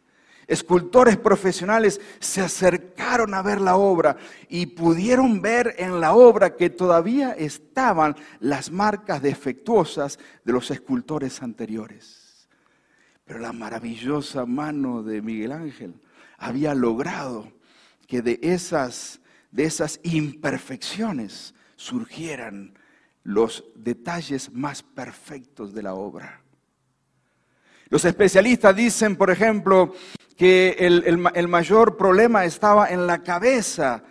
escultores 0.47 1.17
profesionales 1.17 2.01
se 2.19 2.41
acercaron 2.41 3.33
a 3.33 3.43
ver 3.43 3.61
la 3.61 3.75
obra 3.75 4.17
y 4.49 4.67
pudieron 4.67 5.41
ver 5.41 5.75
en 5.77 5.99
la 5.99 6.13
obra 6.13 6.55
que 6.55 6.71
todavía 6.71 7.33
estaban 7.33 8.15
las 8.39 8.71
marcas 8.71 9.21
defectuosas 9.21 10.17
de 10.43 10.53
los 10.53 10.71
escultores 10.71 11.43
anteriores. 11.43 12.20
Pero 13.25 13.39
la 13.39 13.53
maravillosa 13.53 14.45
mano 14.45 15.03
de 15.03 15.21
Miguel 15.21 15.51
Ángel 15.51 16.01
había 16.37 16.73
logrado 16.73 17.51
que 18.07 18.21
de 18.21 18.39
esas, 18.41 19.21
de 19.51 19.63
esas 19.63 19.99
imperfecciones 20.03 21.53
surgieran 21.75 22.77
los 23.23 23.63
detalles 23.75 24.51
más 24.51 24.83
perfectos 24.83 25.73
de 25.73 25.83
la 25.83 25.93
obra. 25.93 26.41
Los 27.89 28.05
especialistas 28.05 28.75
dicen, 28.75 29.15
por 29.15 29.29
ejemplo, 29.29 29.93
que 30.37 30.75
el, 30.79 31.47
mayor 31.47 31.97
problema 31.97 32.45
estaba 32.45 32.87
en 32.87 33.05
la 33.05 33.21
cabeza, 33.21 34.03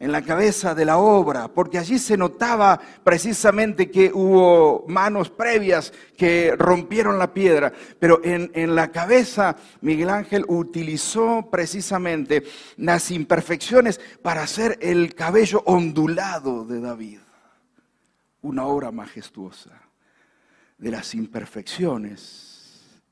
en 0.00 0.12
la 0.12 0.22
cabeza 0.22 0.74
de 0.76 0.84
la 0.84 0.98
obra, 0.98 1.48
porque 1.48 1.78
allí 1.78 1.98
se 1.98 2.16
notaba 2.16 2.80
precisamente 3.02 3.90
que 3.90 4.12
hubo 4.12 4.84
manos 4.86 5.28
previas 5.28 5.92
que 6.16 6.54
rompieron 6.56 7.18
la 7.18 7.34
piedra, 7.34 7.72
pero 7.98 8.22
en, 8.22 8.50
en, 8.54 8.76
la 8.76 8.92
cabeza 8.92 9.56
Miguel 9.80 10.10
Ángel 10.10 10.44
utilizó 10.46 11.48
precisamente 11.50 12.44
las 12.76 13.10
imperfecciones 13.10 14.00
para 14.22 14.42
hacer 14.42 14.78
el 14.80 15.16
cabello 15.16 15.64
ondulado 15.66 16.64
de 16.64 16.80
David, 16.80 17.18
una 18.42 18.66
obra 18.66 18.92
majestuosa 18.92 19.82
de 20.78 20.92
las 20.92 21.12
imperfecciones. 21.14 23.02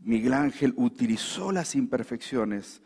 Miguel 0.00 0.32
Ángel 0.32 0.74
utilizó 0.76 1.52
las 1.52 1.76
imperfecciones 1.76 2.81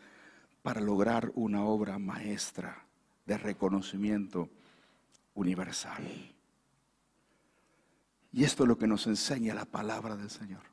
para 0.67 0.81
lograr 0.81 1.31
una 1.35 1.63
obra 1.63 1.97
maestra 1.97 2.85
de 3.25 3.37
reconocimiento 3.37 4.49
universal. 5.35 6.03
Y 8.33 8.43
esto 8.43 8.63
es 8.63 8.67
lo 8.67 8.77
que 8.77 8.85
nos 8.85 9.07
enseña 9.07 9.53
la 9.53 9.63
palabra 9.63 10.17
del 10.17 10.29
Señor. 10.29 10.63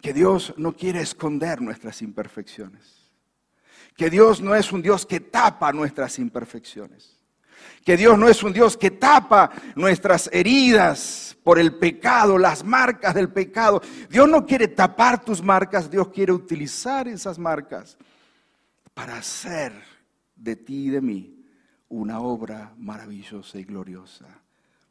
Que 0.00 0.12
Dios 0.12 0.54
no 0.58 0.76
quiere 0.76 1.00
esconder 1.00 1.60
nuestras 1.60 2.02
imperfecciones. 2.02 3.10
Que 3.96 4.08
Dios 4.08 4.40
no 4.40 4.54
es 4.54 4.70
un 4.70 4.80
Dios 4.80 5.06
que 5.06 5.18
tapa 5.18 5.72
nuestras 5.72 6.20
imperfecciones. 6.20 7.18
Que 7.84 7.96
Dios 7.96 8.16
no 8.16 8.28
es 8.28 8.44
un 8.44 8.52
Dios 8.52 8.76
que 8.76 8.92
tapa 8.92 9.50
nuestras 9.74 10.30
heridas 10.32 11.36
por 11.42 11.58
el 11.58 11.74
pecado, 11.74 12.38
las 12.38 12.62
marcas 12.62 13.12
del 13.12 13.28
pecado. 13.28 13.82
Dios 14.08 14.28
no 14.28 14.46
quiere 14.46 14.68
tapar 14.68 15.24
tus 15.24 15.42
marcas, 15.42 15.90
Dios 15.90 16.10
quiere 16.10 16.30
utilizar 16.30 17.08
esas 17.08 17.40
marcas 17.40 17.98
para 18.94 19.16
hacer 19.16 19.72
de 20.36 20.56
ti 20.56 20.86
y 20.86 20.90
de 20.90 21.00
mí 21.00 21.44
una 21.88 22.20
obra 22.20 22.74
maravillosa 22.78 23.58
y 23.58 23.64
gloriosa, 23.64 24.26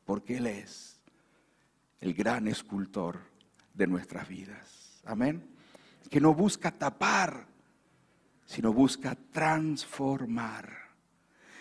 porque 0.06 0.38
Él 0.38 0.48
es 0.48 1.02
el 2.00 2.14
gran 2.14 2.48
escultor 2.48 3.20
de 3.74 3.88
nuestras 3.88 4.28
vidas. 4.28 5.02
Amén. 5.06 5.44
Que 6.10 6.22
no 6.22 6.34
busca 6.34 6.72
tapar, 6.72 7.48
sino 8.46 8.74
busca 8.74 9.16
transformar. 9.32 10.72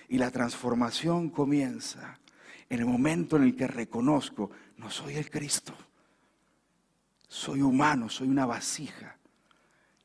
Y 0.09 0.19
la 0.19 0.31
transformación 0.31 1.31
comienza 1.31 2.19
en 2.69 2.81
el 2.81 2.87
momento 2.87 3.37
en 3.37 3.45
el 3.45 3.57
que 3.57 3.67
reconozco, 3.67 4.51
no 4.77 4.91
soy 4.91 5.15
el 5.15 5.31
Cristo, 5.31 5.75
soy 7.29 7.63
humano, 7.63 8.09
soy 8.09 8.29
una 8.29 8.47
vasija. 8.47 9.17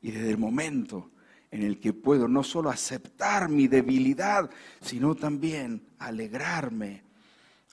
Y 0.00 0.10
desde 0.10 0.30
el 0.30 0.38
momento 0.38 1.10
en 1.56 1.62
el 1.62 1.80
que 1.80 1.94
puedo 1.94 2.28
no 2.28 2.42
solo 2.42 2.68
aceptar 2.68 3.48
mi 3.48 3.66
debilidad, 3.66 4.50
sino 4.82 5.14
también 5.14 5.82
alegrarme, 5.98 7.02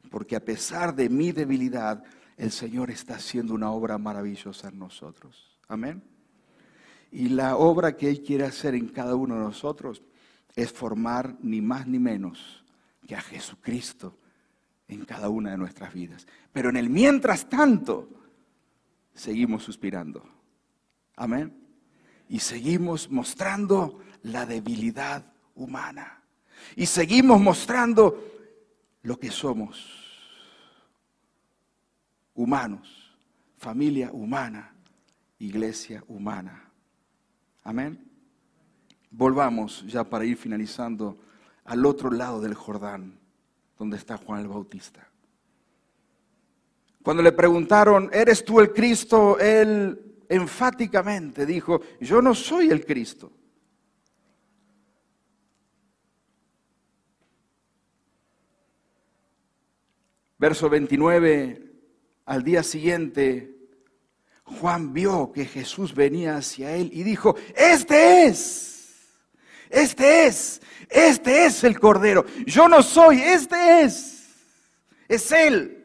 porque 0.10 0.38
a 0.38 0.40
pesar 0.40 0.96
de 0.96 1.10
mi 1.10 1.34
debilidad, 1.34 2.02
el 2.38 2.52
Señor 2.52 2.92
está 2.92 3.16
haciendo 3.16 3.54
una 3.54 3.72
obra 3.72 3.98
maravillosa 3.98 4.70
en 4.70 4.80
nosotros. 4.80 5.60
Amén. 5.68 6.02
Y 7.12 7.30
la 7.30 7.58
obra 7.58 7.98
que 7.98 8.10
Él 8.10 8.24
quiere 8.24 8.46
hacer 8.46 8.74
en 8.74 8.88
cada 8.88 9.16
uno 9.16 9.36
de 9.36 9.42
nosotros 9.42 10.02
es 10.56 10.72
formar 10.72 11.36
ni 11.42 11.62
más 11.62 11.86
ni 11.86 12.00
menos 12.00 12.64
que 13.06 13.16
a 13.16 13.22
Jesucristo 13.22 14.18
en 14.88 15.04
cada 15.04 15.28
una 15.28 15.52
de 15.52 15.58
nuestras 15.58 15.94
vidas. 15.94 16.26
Pero 16.54 16.70
en 16.70 16.78
el 16.78 16.90
mientras 16.90 17.50
tanto, 17.50 18.08
seguimos 19.14 19.64
suspirando. 19.64 20.24
Amén. 21.18 21.63
Y 22.34 22.40
seguimos 22.40 23.12
mostrando 23.12 24.00
la 24.24 24.48
debilidad 24.48 25.24
humana. 25.54 26.24
Y 26.76 26.88
seguimos 26.88 27.40
mostrando 27.40 28.28
lo 29.04 29.20
que 29.20 29.30
somos. 29.30 29.88
Humanos, 32.34 33.16
familia 33.60 34.10
humana, 34.12 34.74
iglesia 35.38 36.04
humana. 36.08 36.72
Amén. 37.62 38.04
Volvamos 39.12 39.86
ya 39.86 40.04
para 40.04 40.26
ir 40.26 40.36
finalizando 40.36 41.20
al 41.66 41.86
otro 41.86 42.10
lado 42.10 42.42
del 42.42 42.56
Jordán, 42.56 43.20
donde 43.78 43.98
está 43.98 44.18
Juan 44.18 44.42
el 44.42 44.48
Bautista. 44.48 45.08
Cuando 47.04 47.22
le 47.22 47.32
preguntaron, 47.32 48.10
¿eres 48.12 48.44
tú 48.44 48.60
el 48.60 48.74
Cristo? 48.74 49.38
Él 49.38 50.13
enfáticamente 50.34 51.46
dijo, 51.46 51.82
yo 52.00 52.22
no 52.22 52.34
soy 52.34 52.70
el 52.70 52.86
Cristo. 52.86 53.32
Verso 60.38 60.70
29, 60.70 61.72
al 62.26 62.44
día 62.44 62.64
siguiente, 62.64 63.56
Juan 64.44 64.92
vio 64.92 65.32
que 65.32 65.46
Jesús 65.46 65.94
venía 65.96 66.36
hacia 66.36 66.76
él 66.76 66.90
y 66.92 67.04
dijo, 67.04 67.36
este 67.56 68.26
es, 68.26 68.74
este 69.70 70.26
es, 70.26 70.62
este 70.90 71.46
es 71.46 71.64
el 71.64 71.80
Cordero. 71.80 72.26
Yo 72.46 72.68
no 72.68 72.84
soy, 72.84 73.22
este 73.22 73.82
es, 73.82 74.28
es 75.08 75.32
Él. 75.32 75.80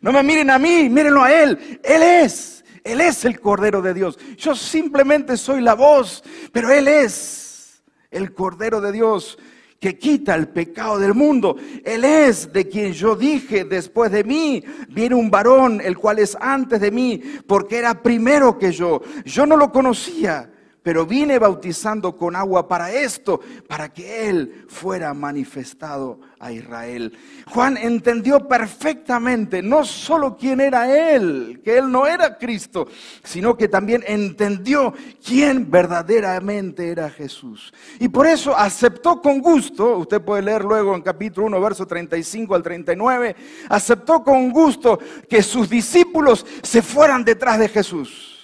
No 0.00 0.12
me 0.12 0.22
miren 0.22 0.50
a 0.50 0.58
mí, 0.58 0.88
mírenlo 0.88 1.22
a 1.22 1.32
Él. 1.32 1.80
Él 1.82 2.02
es, 2.02 2.55
Él 2.86 3.00
es 3.00 3.24
el 3.24 3.40
Cordero 3.40 3.82
de 3.82 3.92
Dios. 3.92 4.18
Yo 4.36 4.54
simplemente 4.54 5.36
soy 5.36 5.60
la 5.60 5.74
voz, 5.74 6.22
pero 6.52 6.70
Él 6.70 6.86
es 6.86 7.82
el 8.10 8.32
Cordero 8.32 8.80
de 8.80 8.92
Dios 8.92 9.36
que 9.80 9.98
quita 9.98 10.34
el 10.34 10.48
pecado 10.48 10.98
del 10.98 11.14
mundo. 11.14 11.56
Él 11.84 12.04
es 12.04 12.52
de 12.52 12.68
quien 12.68 12.92
yo 12.92 13.16
dije, 13.16 13.64
después 13.64 14.10
de 14.10 14.24
mí 14.24 14.64
viene 14.88 15.14
un 15.14 15.30
varón, 15.30 15.80
el 15.84 15.98
cual 15.98 16.18
es 16.18 16.36
antes 16.40 16.80
de 16.80 16.90
mí, 16.90 17.22
porque 17.46 17.78
era 17.78 18.02
primero 18.02 18.58
que 18.58 18.72
yo. 18.72 19.02
Yo 19.24 19.46
no 19.46 19.56
lo 19.56 19.70
conocía, 19.72 20.50
pero 20.86 21.04
vine 21.04 21.40
bautizando 21.40 22.16
con 22.16 22.36
agua 22.36 22.68
para 22.68 22.92
esto, 22.92 23.40
para 23.66 23.92
que 23.92 24.28
Él 24.28 24.66
fuera 24.68 25.12
manifestado 25.14 26.20
a 26.38 26.52
Israel. 26.52 27.12
Juan 27.48 27.76
entendió 27.76 28.46
perfectamente 28.46 29.62
no 29.62 29.84
solo 29.84 30.36
quién 30.36 30.60
era 30.60 31.12
Él, 31.12 31.60
que 31.64 31.76
Él 31.76 31.90
no 31.90 32.06
era 32.06 32.38
Cristo, 32.38 32.86
sino 33.24 33.56
que 33.56 33.66
también 33.66 34.04
entendió 34.06 34.94
quién 35.26 35.68
verdaderamente 35.68 36.88
era 36.88 37.10
Jesús. 37.10 37.74
Y 37.98 38.06
por 38.08 38.28
eso 38.28 38.56
aceptó 38.56 39.20
con 39.20 39.40
gusto, 39.40 39.98
usted 39.98 40.22
puede 40.22 40.42
leer 40.42 40.62
luego 40.62 40.94
en 40.94 41.02
capítulo 41.02 41.48
1, 41.48 41.60
verso 41.60 41.84
35 41.84 42.54
al 42.54 42.62
39, 42.62 43.34
aceptó 43.70 44.22
con 44.22 44.50
gusto 44.50 45.00
que 45.28 45.42
sus 45.42 45.68
discípulos 45.68 46.46
se 46.62 46.80
fueran 46.80 47.24
detrás 47.24 47.58
de 47.58 47.68
Jesús. 47.68 48.36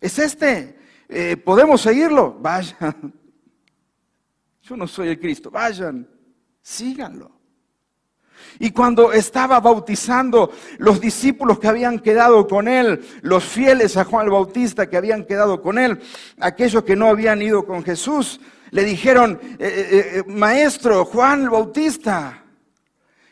Es 0.00 0.16
este 0.20 0.77
eh, 1.08 1.36
¿podemos 1.36 1.80
seguirlo? 1.80 2.36
Vayan. 2.40 3.14
Yo 4.62 4.76
no 4.76 4.86
soy 4.86 5.08
el 5.08 5.18
Cristo, 5.18 5.50
vayan, 5.50 6.06
síganlo. 6.60 7.38
Y 8.58 8.70
cuando 8.70 9.12
estaba 9.12 9.60
bautizando 9.60 10.52
los 10.76 11.00
discípulos 11.00 11.58
que 11.58 11.68
habían 11.68 11.98
quedado 12.00 12.46
con 12.46 12.68
él, 12.68 13.00
los 13.22 13.44
fieles 13.44 13.96
a 13.96 14.04
Juan 14.04 14.26
el 14.26 14.32
Bautista 14.32 14.88
que 14.88 14.96
habían 14.96 15.24
quedado 15.24 15.62
con 15.62 15.78
él, 15.78 16.00
aquellos 16.38 16.84
que 16.84 16.96
no 16.96 17.08
habían 17.08 17.40
ido 17.40 17.64
con 17.64 17.82
Jesús, 17.82 18.40
le 18.70 18.84
dijeron, 18.84 19.40
eh, 19.58 20.16
eh, 20.16 20.22
maestro 20.26 21.06
Juan 21.06 21.42
el 21.42 21.50
Bautista, 21.50 22.44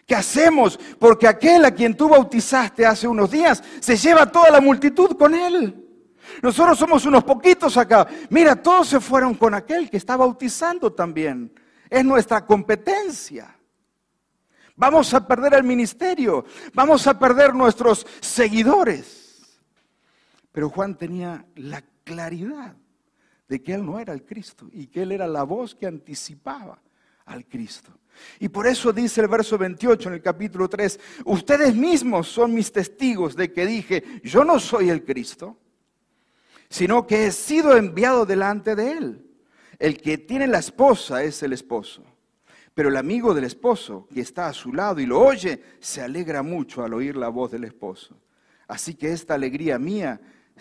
¿qué 0.07 0.15
hacemos? 0.15 0.79
Porque 0.99 1.29
aquel 1.29 1.65
a 1.67 1.73
quien 1.73 1.97
tú 1.97 2.09
bautizaste 2.09 2.87
hace 2.87 3.07
unos 3.07 3.31
días 3.31 3.63
se 3.81 3.97
lleva 3.97 4.33
toda 4.33 4.51
la 4.51 4.61
multitud 4.61 5.17
con 5.19 5.35
él. 5.35 5.86
Nosotros 6.43 6.79
somos 6.79 7.05
unos 7.07 7.25
poquitos 7.25 7.77
acá. 7.77 8.07
Mira, 8.31 8.57
todos 8.57 8.89
se 8.89 9.01
fueron 9.01 9.35
con 9.35 9.55
aquel 9.55 9.91
que 9.91 9.97
está 9.97 10.17
bautizando 10.17 10.93
también. 10.93 11.53
Es 11.89 12.05
nuestra 12.05 12.45
competencia. 12.45 13.57
Vamos 14.77 15.15
a 15.15 15.27
perder 15.27 15.55
el 15.55 15.65
ministerio, 15.65 16.45
vamos 16.75 17.07
a 17.07 17.19
perder 17.19 17.55
nuestros 17.55 18.07
seguidores. 18.21 19.43
Pero 20.53 20.69
Juan 20.69 20.97
tenía 20.97 21.47
la 21.55 21.83
claridad 22.05 22.77
de 23.49 23.63
que 23.63 23.73
él 23.75 23.87
no 23.87 23.99
era 23.99 24.13
el 24.13 24.25
Cristo 24.25 24.69
y 24.73 24.89
que 24.89 25.03
él 25.03 25.13
era 25.13 25.27
la 25.27 25.45
voz 25.45 25.75
que 25.75 25.87
anticipaba 25.87 26.83
al 27.25 27.47
Cristo. 27.47 27.91
Y 28.39 28.49
por 28.49 28.67
eso 28.67 28.93
dice 28.93 29.21
el 29.21 29.29
verso 29.29 29.57
28 29.59 30.09
en 30.09 30.15
el 30.15 30.23
capítulo 30.23 30.69
3, 30.69 31.01
ustedes 31.25 31.75
mismos 31.75 32.29
son 32.29 32.55
mis 32.55 32.71
testigos 32.71 33.35
de 33.35 33.53
que 33.53 33.67
dije, 33.67 34.21
yo 34.23 34.45
no 34.45 34.59
soy 34.59 34.91
el 34.91 35.05
Cristo 35.05 35.59
sino 36.69 37.07
que 37.07 37.27
he 37.27 37.33
sido 37.33 37.77
enviado 37.77 38.27
delante 38.27 38.75
de 38.75 38.93
él. 38.93 39.27
El 39.79 40.01
que 40.01 40.19
tiene 40.19 40.47
la 40.47 40.59
esposa 40.59 41.23
es 41.23 41.43
el 41.43 41.53
esposo. 41.53 42.03
Pero 42.75 42.91
el 42.91 42.97
amigo 42.97 43.33
del 43.33 43.45
esposo, 43.45 44.07
que 44.13 44.21
está 44.21 44.49
a 44.49 44.53
su 44.53 44.73
lado 44.73 45.01
y 45.01 45.07
lo 45.07 45.21
oye, 45.21 45.63
se 45.81 46.03
alegra 46.03 46.43
mucho 46.43 46.85
al 46.85 46.93
oír 46.93 47.17
la 47.17 47.29
voz 47.29 47.51
del 47.51 47.65
esposo. 47.65 48.21
Así 48.69 48.95
que 48.95 49.13
esta 49.13 49.35
alegría 49.35 49.79
mía 49.79 50.21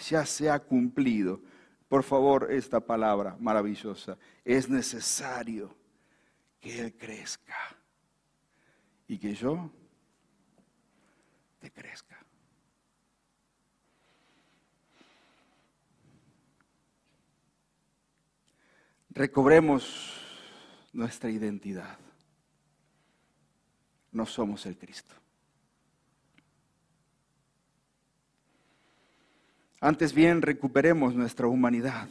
ya 0.10 0.26
se 0.26 0.49
ha 0.49 0.60
cumplido. 0.60 1.41
Por 1.88 2.03
favor, 2.03 2.51
esta 2.51 2.80
palabra 2.80 3.36
maravillosa. 3.39 4.18
Es 4.43 4.70
necesario 4.70 5.76
que 6.60 6.80
Él 6.80 6.93
crezca 6.97 7.58
y 9.08 9.18
que 9.18 9.34
yo 9.34 9.70
te 11.60 11.72
crezca. 11.72 12.18
Recobremos 19.16 20.13
nuestra 20.91 21.30
identidad. 21.30 21.97
No 24.11 24.26
somos 24.26 24.66
el 24.66 24.78
Cristo. 24.78 25.16
Antes 29.80 30.13
bien, 30.13 30.41
recuperemos 30.41 31.16
nuestra 31.16 31.47
humanidad. 31.47 32.07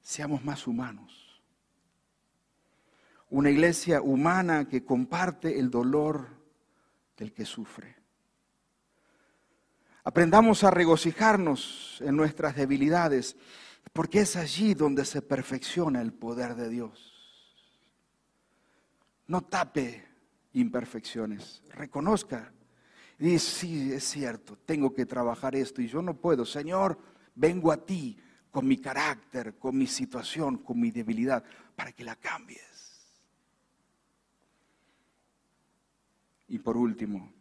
Seamos 0.00 0.44
más 0.44 0.66
humanos. 0.66 1.42
Una 3.30 3.50
iglesia 3.50 4.00
humana 4.02 4.68
que 4.68 4.84
comparte 4.84 5.58
el 5.58 5.70
dolor 5.70 6.28
del 7.16 7.32
que 7.32 7.44
sufre. 7.44 7.96
Aprendamos 10.04 10.64
a 10.64 10.70
regocijarnos 10.70 12.00
en 12.04 12.16
nuestras 12.16 12.54
debilidades 12.56 13.36
porque 13.92 14.20
es 14.20 14.36
allí 14.36 14.74
donde 14.74 15.04
se 15.04 15.22
perfecciona 15.22 16.00
el 16.00 16.12
poder 16.12 16.54
de 16.56 16.68
Dios. 16.68 17.12
No 19.26 19.42
tape 19.42 20.04
imperfecciones, 20.52 21.62
reconozca. 21.70 22.52
Dice, 23.18 23.38
sí, 23.38 23.92
es 23.92 24.04
cierto, 24.04 24.56
tengo 24.66 24.92
que 24.92 25.06
trabajar 25.06 25.54
esto 25.54 25.80
y 25.80 25.88
yo 25.88 26.02
no 26.02 26.14
puedo. 26.14 26.44
Señor, 26.44 26.98
vengo 27.34 27.70
a 27.70 27.84
ti 27.84 28.18
con 28.50 28.66
mi 28.66 28.78
carácter, 28.78 29.58
con 29.58 29.76
mi 29.76 29.86
situación, 29.86 30.58
con 30.58 30.80
mi 30.80 30.90
debilidad, 30.90 31.44
para 31.74 31.92
que 31.92 32.04
la 32.04 32.16
cambies. 32.16 32.64
Y 36.48 36.58
por 36.58 36.76
último, 36.76 37.32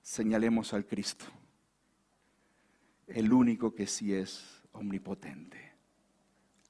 señalemos 0.00 0.72
al 0.72 0.86
Cristo, 0.86 1.26
el 3.06 3.32
único 3.32 3.74
que 3.74 3.86
sí 3.86 4.14
es 4.14 4.57
omnipotente. 4.78 5.72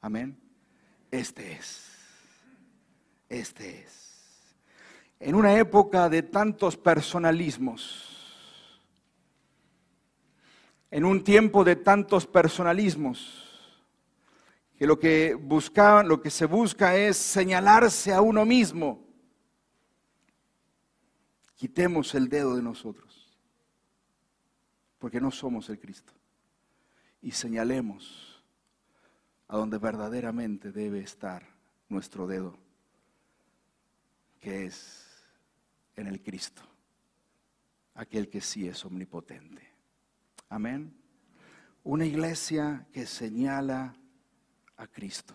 Amén. 0.00 0.38
Este 1.10 1.52
es. 1.52 1.88
Este 3.28 3.82
es. 3.82 4.08
En 5.20 5.34
una 5.34 5.58
época 5.58 6.08
de 6.08 6.22
tantos 6.22 6.76
personalismos, 6.76 8.14
en 10.90 11.04
un 11.04 11.22
tiempo 11.22 11.64
de 11.64 11.76
tantos 11.76 12.26
personalismos, 12.26 13.44
que 14.76 14.86
lo 14.86 14.98
que 14.98 15.34
busca, 15.34 16.04
lo 16.04 16.22
que 16.22 16.30
se 16.30 16.46
busca 16.46 16.96
es 16.96 17.16
señalarse 17.16 18.14
a 18.14 18.20
uno 18.20 18.46
mismo. 18.46 19.04
Quitemos 21.56 22.14
el 22.14 22.28
dedo 22.28 22.54
de 22.54 22.62
nosotros, 22.62 23.36
porque 25.00 25.20
no 25.20 25.32
somos 25.32 25.68
el 25.68 25.80
Cristo. 25.80 26.12
Y 27.20 27.32
señalemos 27.32 28.42
a 29.48 29.56
donde 29.56 29.78
verdaderamente 29.78 30.72
debe 30.72 31.00
estar 31.00 31.46
nuestro 31.88 32.26
dedo, 32.26 32.56
que 34.40 34.66
es 34.66 35.06
en 35.96 36.06
el 36.06 36.22
Cristo, 36.22 36.62
aquel 37.94 38.28
que 38.28 38.40
sí 38.40 38.68
es 38.68 38.84
omnipotente. 38.84 39.66
Amén. 40.48 40.94
Una 41.82 42.04
iglesia 42.04 42.86
que 42.92 43.06
señala 43.06 43.96
a 44.76 44.86
Cristo. 44.86 45.34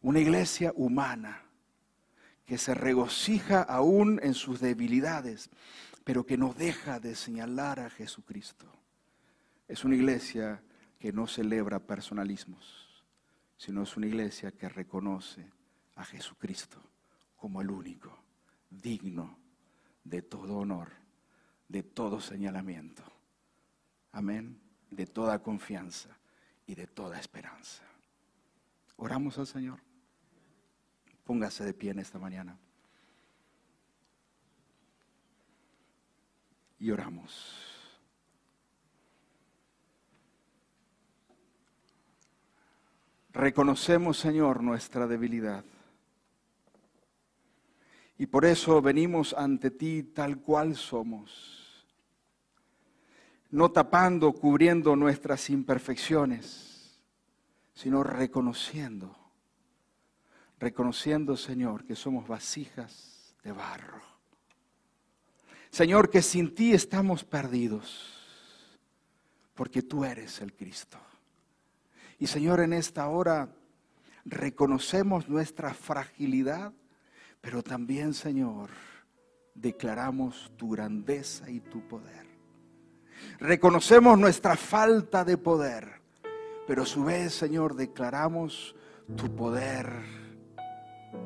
Una 0.00 0.20
iglesia 0.20 0.72
humana 0.76 1.42
que 2.46 2.56
se 2.56 2.72
regocija 2.72 3.62
aún 3.62 4.20
en 4.22 4.32
sus 4.32 4.60
debilidades, 4.60 5.50
pero 6.04 6.24
que 6.24 6.38
no 6.38 6.54
deja 6.54 6.98
de 6.98 7.14
señalar 7.14 7.80
a 7.80 7.90
Jesucristo. 7.90 8.72
Es 9.66 9.84
una 9.84 9.96
iglesia 9.96 10.62
que 10.98 11.12
no 11.12 11.26
celebra 11.26 11.78
personalismos, 11.78 13.04
sino 13.56 13.82
es 13.82 13.96
una 13.96 14.06
iglesia 14.06 14.52
que 14.52 14.68
reconoce 14.68 15.50
a 15.94 16.04
Jesucristo 16.04 16.82
como 17.36 17.60
el 17.60 17.70
único, 17.70 18.16
digno 18.70 19.38
de 20.04 20.22
todo 20.22 20.58
honor, 20.58 20.90
de 21.68 21.82
todo 21.82 22.20
señalamiento. 22.20 23.04
Amén. 24.12 24.60
De 24.90 25.06
toda 25.06 25.42
confianza 25.42 26.18
y 26.66 26.74
de 26.74 26.86
toda 26.86 27.20
esperanza. 27.20 27.84
Oramos 28.96 29.38
al 29.38 29.46
Señor. 29.46 29.80
Póngase 31.24 31.64
de 31.64 31.74
pie 31.74 31.90
en 31.90 31.98
esta 31.98 32.18
mañana. 32.18 32.58
Y 36.78 36.90
oramos. 36.90 37.67
Reconocemos, 43.32 44.18
Señor, 44.18 44.62
nuestra 44.62 45.06
debilidad. 45.06 45.64
Y 48.18 48.26
por 48.26 48.44
eso 48.44 48.82
venimos 48.82 49.32
ante 49.32 49.70
ti 49.70 50.02
tal 50.02 50.38
cual 50.40 50.74
somos, 50.74 51.86
no 53.50 53.70
tapando, 53.70 54.32
cubriendo 54.32 54.96
nuestras 54.96 55.48
imperfecciones, 55.50 57.00
sino 57.74 58.02
reconociendo, 58.02 59.16
reconociendo, 60.58 61.36
Señor, 61.36 61.84
que 61.84 61.94
somos 61.94 62.26
vasijas 62.26 63.36
de 63.44 63.52
barro. 63.52 64.02
Señor, 65.70 66.10
que 66.10 66.22
sin 66.22 66.54
ti 66.54 66.72
estamos 66.72 67.22
perdidos, 67.22 68.18
porque 69.54 69.82
tú 69.82 70.04
eres 70.04 70.40
el 70.40 70.54
Cristo. 70.54 70.98
Y 72.18 72.26
Señor, 72.26 72.60
en 72.60 72.72
esta 72.72 73.08
hora 73.08 73.48
reconocemos 74.24 75.28
nuestra 75.28 75.72
fragilidad 75.72 76.72
pero 77.40 77.62
también, 77.62 78.14
Señor, 78.14 78.70
declaramos 79.54 80.52
tu 80.56 80.70
grandeza 80.70 81.50
y 81.50 81.60
tu 81.60 81.86
poder. 81.86 82.26
Reconocemos 83.38 84.18
nuestra 84.18 84.56
falta 84.56 85.24
de 85.24 85.36
poder, 85.36 86.00
pero 86.66 86.82
a 86.82 86.86
su 86.86 87.04
vez, 87.04 87.34
Señor, 87.34 87.74
declaramos 87.74 88.74
tu 89.16 89.34
poder 89.34 89.90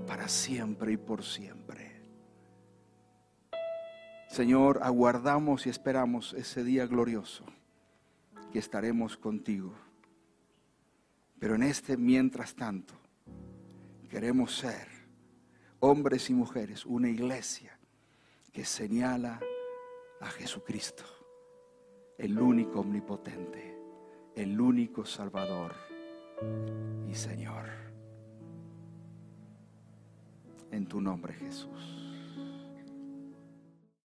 para 0.07 0.29
siempre 0.29 0.93
y 0.93 0.97
por 0.97 1.25
siempre. 1.25 2.03
Señor, 4.29 4.81
aguardamos 4.83 5.67
y 5.67 5.71
esperamos 5.71 6.33
ese 6.35 6.65
día 6.65 6.87
glorioso 6.87 7.45
que 8.51 8.59
estaremos 8.59 9.17
contigo. 9.17 9.75
Pero 11.43 11.57
en 11.57 11.65
este 11.65 11.97
mientras 11.97 12.55
tanto, 12.55 12.95
queremos 14.09 14.55
ser 14.55 14.87
hombres 15.81 16.31
y 16.31 16.35
mujeres, 16.35 16.87
una 16.87 17.09
iglesia 17.09 17.77
que 18.53 18.65
señala 18.65 19.41
a 20.21 20.27
Jesucristo, 20.27 21.03
el 22.17 22.39
único 22.39 22.79
omnipotente, 22.79 23.77
el 24.37 24.61
único 24.61 25.05
Salvador 25.05 25.75
y 27.11 27.15
Señor. 27.17 27.71
En 30.71 30.87
tu 30.87 31.01
nombre 31.01 31.33
Jesús. 31.33 32.12